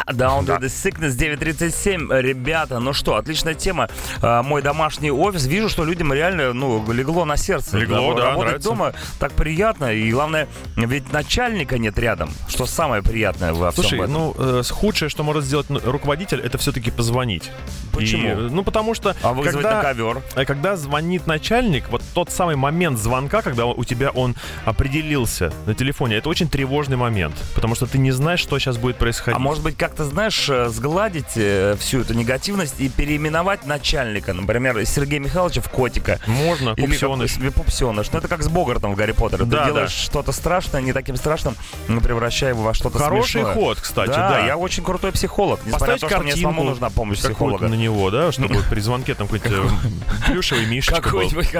[0.08, 2.10] Down to the Sickness 937.
[2.12, 3.88] Ребята, ну что, отличная тема.
[4.22, 5.46] А, Мой домашний офис.
[5.46, 7.78] Вижу, что людям реально, ну, легло на сердце.
[7.78, 9.92] Легло, да, Работать дома так приятно.
[9.92, 12.30] И главное, ведь начальника нет рядом.
[12.48, 14.07] Что самое приятное во всем Слушай, этом.
[14.08, 17.50] Ну, э, худшее, что может сделать руководитель, это все-таки позвонить.
[17.92, 18.22] Почему?
[18.22, 19.14] И, э, ну, потому что...
[19.22, 19.76] а вызвать когда...
[19.76, 20.22] на ковер.
[20.34, 25.74] А Когда звонит начальник, вот тот самый момент звонка, когда у тебя он определился на
[25.74, 29.36] телефоне, это очень тревожный момент, потому что ты не знаешь, что сейчас будет происходить.
[29.36, 34.84] А может быть, как-то, знаешь, э, сгладить э, всю эту негативность и переименовать начальника, например,
[34.86, 36.20] Сергея Михайловича в котика.
[36.26, 38.10] Можно, Или как себе пупсеныш.
[38.12, 39.44] Ну, это как с Богартом в Гарри Поттере.
[39.44, 40.04] Да, Ты делаешь да.
[40.04, 41.56] что-то страшное, не таким страшным,
[41.88, 43.54] но превращая его во что-то Хороший смешное.
[43.54, 44.46] ход, кстати, да, да.
[44.46, 45.60] я очень крутой психолог.
[45.64, 47.68] Несмотря Поставить на то, что мне самому нужна помощь психолога.
[47.68, 51.00] на него, да, чтобы при звонке там какой-нибудь э, плюшевый мишечка.
[51.00, 51.50] Какой-нибудь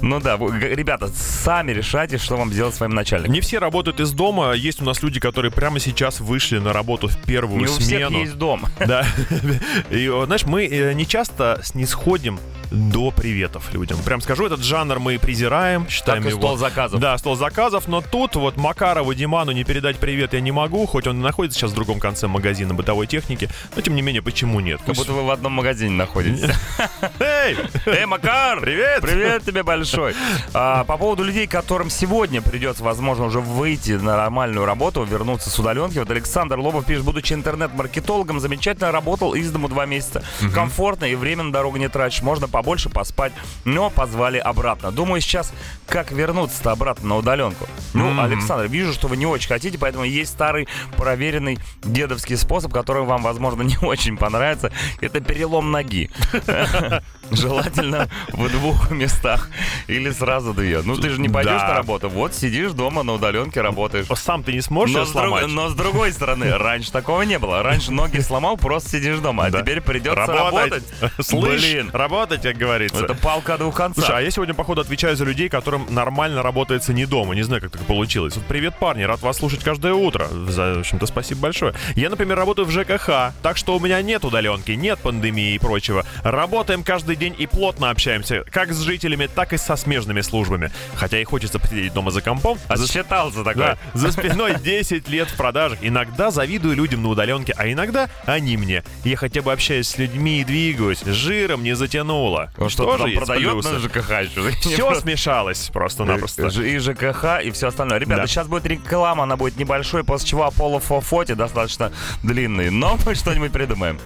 [0.00, 3.32] Ну да, ребята, сами решайте, что вам делать своим начальником.
[3.32, 4.52] Не все работают из дома.
[4.52, 8.08] Есть у нас люди, которые прямо сейчас вышли на работу в первую Не у всех
[8.08, 8.18] смену.
[8.20, 8.64] есть дом.
[8.78, 9.04] Да.
[9.90, 12.38] И, вот, знаешь, мы э, не часто снисходим
[12.72, 13.98] до приветов людям.
[14.04, 16.42] Прям скажу, этот жанр мы презираем, считаем Так и его...
[16.42, 17.00] стол заказов.
[17.00, 21.06] Да, стол заказов, но тут вот Макарову Диману не передать привет я не могу, хоть
[21.06, 24.60] он и находится сейчас в другом конце магазина бытовой техники, но тем не менее, почему
[24.60, 24.80] нет?
[24.84, 26.50] Как будто вы в одном магазине находитесь.
[27.20, 27.56] Эй!
[27.86, 28.60] Эй, Макар!
[28.60, 29.02] Привет!
[29.02, 30.14] Привет тебе большой!
[30.54, 35.58] А, по поводу людей, которым сегодня придется, возможно, уже выйти на нормальную работу, вернуться с
[35.58, 35.98] удаленки.
[35.98, 40.22] Вот Александр Лобов пишет, будучи интернет-маркетологом, замечательно работал из дому два месяца.
[40.54, 42.22] Комфортно и время на дорогу не тратишь.
[42.22, 43.32] Можно побольше поспать,
[43.64, 44.92] но позвали обратно.
[44.92, 45.52] Думаю, сейчас
[45.88, 47.66] как вернуться-то обратно на удаленку.
[47.92, 53.02] Ну, Александр, вижу, что вы не очень хотите, поэтому есть старый проверенный дедовский способ, который
[53.02, 54.70] вам, возможно, не очень понравится.
[55.00, 56.08] Это перелом ноги.
[57.36, 59.48] Желательно в двух местах
[59.86, 60.82] или сразу две.
[60.82, 61.68] Ну ты же не пойдешь Да.
[61.68, 64.06] на работу, вот сидишь дома на удаленке работаешь.
[64.16, 65.46] Сам ты не сможешь Но её с, друг- сломать?
[65.48, 67.62] но с другой стороны, раньше такого не было.
[67.62, 69.46] Раньше ноги сломал, просто сидишь дома.
[69.46, 69.60] А Да.
[69.62, 70.84] теперь придется работать.
[71.20, 73.04] Слышь, Блин, работать, как говорится.
[73.04, 74.04] это палка двух концах.
[74.04, 77.34] Слушай, а я сегодня, походу, отвечаю за людей, которым нормально работается не дома.
[77.34, 78.36] Не знаю, как так получилось.
[78.36, 80.26] Вот привет, парни, рад вас слушать каждое утро.
[80.48, 81.74] За, в общем-то, спасибо большое.
[81.94, 86.04] Я, например, работаю в ЖКХ, так что у меня нет удаленки, нет пандемии и прочего.
[86.22, 90.70] Работаем каждый день и плотно общаемся, как с жителями, так и со смежными службами.
[90.96, 92.58] Хотя и хочется посидеть дома за компом.
[92.74, 93.62] За, Отсчитался такой.
[93.62, 95.78] да, за спиной 10 лет в продажах.
[95.82, 98.82] Иногда завидую людям на удаленке, а иногда они мне.
[99.04, 101.02] Я хотя бы общаюсь с людьми и двигаюсь.
[101.04, 102.50] Жиром не затянуло.
[102.58, 103.68] Он что, там есть продает плюсы.
[103.70, 104.50] на ЖКХ еще?
[104.60, 106.46] Все смешалось просто-напросто.
[106.48, 107.98] И ЖКХ, и все остальное.
[107.98, 108.26] Ребята, Да.
[108.26, 111.92] сейчас будет реклама, она будет небольшой, после чего Аполло Фофоти достаточно
[112.22, 112.70] длинный.
[112.70, 113.98] Но мы что-нибудь придумаем.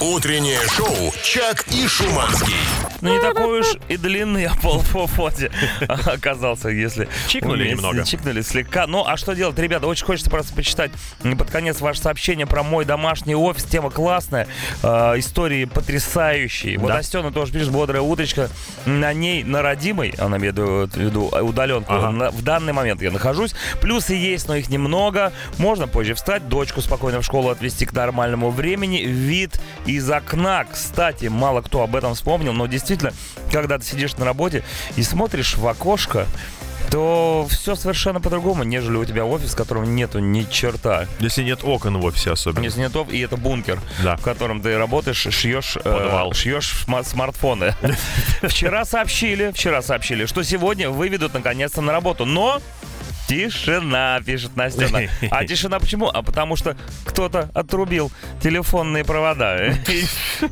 [0.00, 2.49] Утреннее шоу «Чак и Шуманский».
[3.00, 5.50] Ну, не такой уж и длинный Аполло Фофоти
[5.88, 7.08] оказался, если...
[7.28, 8.04] Чикнули немного.
[8.04, 8.86] Чикнули слегка.
[8.86, 9.86] Ну, а что делать, ребята?
[9.86, 10.90] Очень хочется просто почитать
[11.22, 13.64] под конец ваше сообщение про мой домашний офис.
[13.64, 14.46] Тема классная,
[14.82, 14.88] э,
[15.18, 16.78] истории потрясающие.
[16.78, 16.98] Вот Да.
[16.98, 18.50] Астена тоже пишет, бодрая утречка.
[18.84, 22.10] На ней, на родимой, она имеет в виду удаленку, Ага.
[22.10, 23.54] на- в данный момент я нахожусь.
[23.80, 25.32] Плюсы есть, но их немного.
[25.58, 28.98] Можно позже встать, дочку спокойно в школу отвезти к нормальному времени.
[29.06, 33.12] Вид из окна, кстати, мало кто об этом вспомнил, но действительно,
[33.52, 34.62] когда ты сидишь на работе
[34.96, 36.26] и смотришь в окошко,
[36.90, 41.06] то все совершенно по-другому, нежели у тебя офис, в котором нету ни черта.
[41.20, 42.64] Если нет окон в офисе особенно.
[42.64, 44.16] Если нет, оф- и это бункер, Да.
[44.16, 47.76] в котором ты работаешь, шьешь, э, шьешь сма- смартфоны.
[48.42, 52.60] Вчера сообщили, вчера сообщили, что сегодня выведут наконец-то на работу, но
[53.30, 55.02] Тишина, пишет Настена.
[55.30, 56.08] А тишина почему?
[56.08, 58.10] А потому что кто-то отрубил
[58.42, 59.66] телефонные провода.
[59.66, 59.72] И,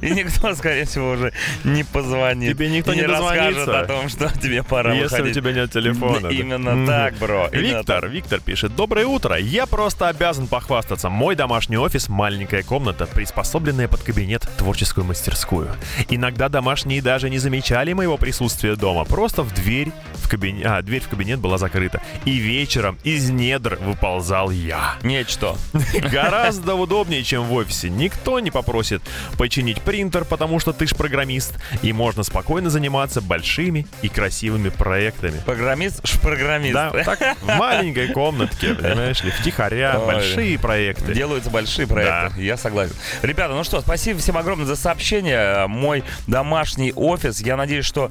[0.01, 1.33] и никто, скорее всего, уже
[1.65, 2.57] не позвонит.
[2.57, 6.29] Тебе никто не расскажет о том, что тебе пора Если у тебя нет телефона.
[6.29, 7.49] Именно так, бро.
[7.51, 8.09] Виктор.
[8.09, 8.77] Виктор пишет.
[8.77, 9.37] Доброе утро.
[9.37, 11.09] Я просто обязан похвастаться.
[11.09, 15.75] Мой домашний офис– маленькая комната, приспособленная под кабинет творческую мастерскую.
[16.09, 19.05] Иногда домашние даже не замечали моего присутствия дома.
[19.05, 22.01] Просто в дверь в кабинет, а, дверь в кабинет была закрыта.
[22.25, 22.68] И вечером
[23.03, 24.97] из недр выползал я.
[25.03, 25.57] Нечто.
[26.13, 27.89] Гораздо удобнее, чем в офисе.
[27.89, 29.03] Никто не попросит
[29.39, 31.55] починить принтер, потому что ты ж программист.
[31.83, 35.41] И можно спокойно заниматься большими и красивыми проектами.
[35.45, 36.75] Программист, шпрограммист.
[36.75, 40.07] Да, так, в маленькой комнатке, понимаешь ли, втихаря, Ой.
[40.07, 41.15] большие проекты.
[41.15, 42.95] Делаются большие проекты, я согласен.
[43.23, 45.67] Ребята, ну что, спасибо всем огромное за сообщение.
[45.67, 47.41] Мой домашний офис.
[47.41, 48.11] Я надеюсь, что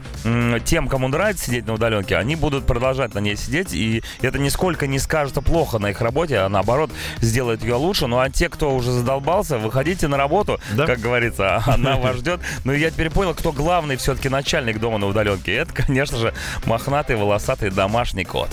[0.66, 3.74] тем, кому нравится сидеть на удаленке, они будут продолжать на ней сидеть.
[3.74, 6.90] И это не нисколько не скажется плохо на их работе, а наоборот
[7.20, 8.08] сделает ее лучше.
[8.08, 10.86] Ну а те, кто уже задолбался, выходите на работу, Да.
[10.86, 12.40] как говорится, она вас ждет.
[12.64, 15.54] Ну и я теперь понял, кто главный все-таки начальник дома на удаленке.
[15.54, 16.34] Это, конечно же,
[16.66, 18.50] мохнатый, волосатый домашний кот.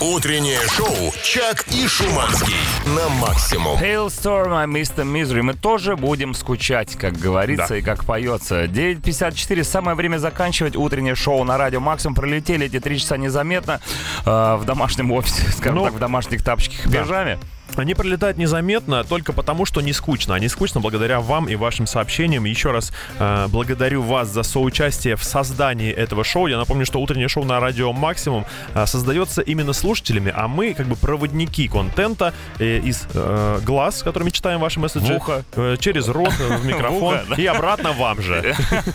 [0.00, 2.56] Утреннее шоу «Чак и Шуманский»
[2.86, 3.78] на максимум.
[3.78, 5.42] Hailstorm, I Miss the Misery.
[5.42, 7.76] Мы тоже будем скучать, как говорится Да.
[7.76, 8.64] и как поется.
[8.64, 12.16] 9.54, самое время заканчивать утреннее шоу на радио Максимум.
[12.16, 13.80] Пролетели эти три часа незаметно
[14.26, 17.02] э, в домашнем офисе, скажем Ну, так, в домашних тапочках и да.
[17.02, 17.38] пижаме.
[17.76, 20.34] Они пролетают незаметно только потому, что не скучно.
[20.34, 22.44] А не скучно благодаря вам и вашим сообщениям.
[22.44, 26.46] Еще раз э, благодарю вас за соучастие в создании этого шоу.
[26.48, 28.44] Я напомню, что утреннее шоу на радио Максимум
[28.74, 34.30] э, создается именно слушателями, а мы как бы проводники контента э, из э, глаз, которыми
[34.30, 35.44] читаем ваши месседжи, В ухо.
[35.56, 38.54] э, через рот, э, в микрофон В ухо, и обратно вам же.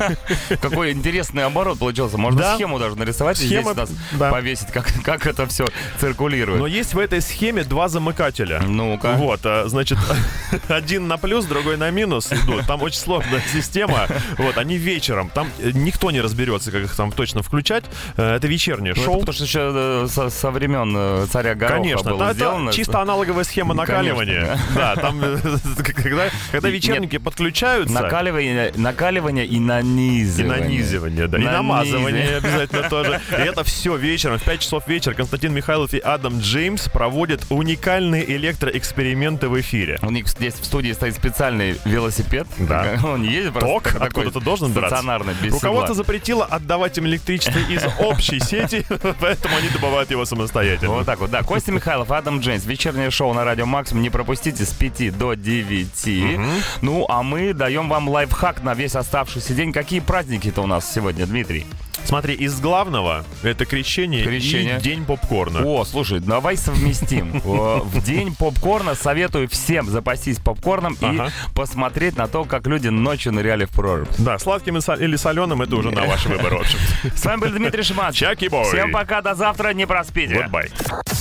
[0.62, 2.18] Какой интересный оборот получился.
[2.18, 2.56] Можно Да.
[2.56, 4.32] схему даже нарисовать и здесь Схема, нас да.
[4.32, 5.66] повесить, как, как это все
[6.00, 6.60] циркулирует.
[6.60, 8.62] Но есть в этой схеме два замыкателя.
[8.68, 9.14] Ну-ка.
[9.14, 9.98] Вот, а, значит,
[10.68, 12.66] один на плюс, другой на минус идут.
[12.66, 14.08] Там очень сложная система.
[14.38, 15.30] Вот, они вечером.
[15.30, 17.84] Там э, никто не разберется, как их там точно включать.
[18.18, 19.20] Э, Это вечернее Ну, это шоу.
[19.20, 22.72] потому что еще э, со, со времен царя Гороха Конечно, было да, это сделано.
[22.74, 24.58] чисто аналоговая схема Конечно, накаливания.
[24.76, 25.20] Да, там,
[25.78, 26.76] когда, когда Нет.
[26.76, 30.60] вечерники подключаются, Накаливание, накаливание и и нанизывание.
[30.62, 31.52] нанизывание, да, и Нанизывание.
[31.52, 33.22] намазывание обязательно тоже.
[33.32, 38.24] И это все вечером, в 5 часов вечера Константин Михайлов и Адам Джеймс проводят уникальные
[38.58, 40.00] электроэксперименты в эфире.
[40.02, 42.48] У них здесь в студии стоит специальный велосипед.
[42.58, 42.98] Да.
[43.04, 44.96] Он не ездит просто Ток откуда-то должен браться.
[44.96, 46.04] стационарный, без Руководство седла.
[46.04, 48.86] запретило отдавать им электричество из общей сети,
[49.20, 50.94] поэтому они добывают его самостоятельно.
[50.94, 51.44] Вот так вот, да.
[51.44, 52.66] Костя Михайлов, Адам Джеймс.
[52.66, 54.04] Вечернее шоу на Радио Максимум.
[54.04, 56.82] Не пропустите с 5 до 9.
[56.82, 59.72] Ну, а мы даем вам лайфхак на весь оставшийся день.
[59.72, 61.66] Какие праздники-то у нас сегодня, Дмитрий?
[62.08, 64.78] Смотри, из главного это крещение, Крещение.
[64.78, 65.62] и день попкорна.
[65.66, 67.42] О, слушай, давай совместим.
[67.44, 71.20] О, В день попкорна советую всем запастись попкорном и
[71.54, 74.08] посмотреть на то, как люди ночью ныряли в прорубь.
[74.20, 76.80] Да, сладким и или соленым это уже на ваш выбор, в общем.
[77.16, 78.26] С вами был Дмитрий Шиманский.
[78.26, 78.64] Чаки бой.
[78.64, 80.34] Всем пока, до завтра, не проспите.
[80.36, 80.72] Goodbye.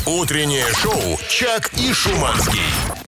[0.07, 3.06] Утреннее шоу «Чак и Шуманский».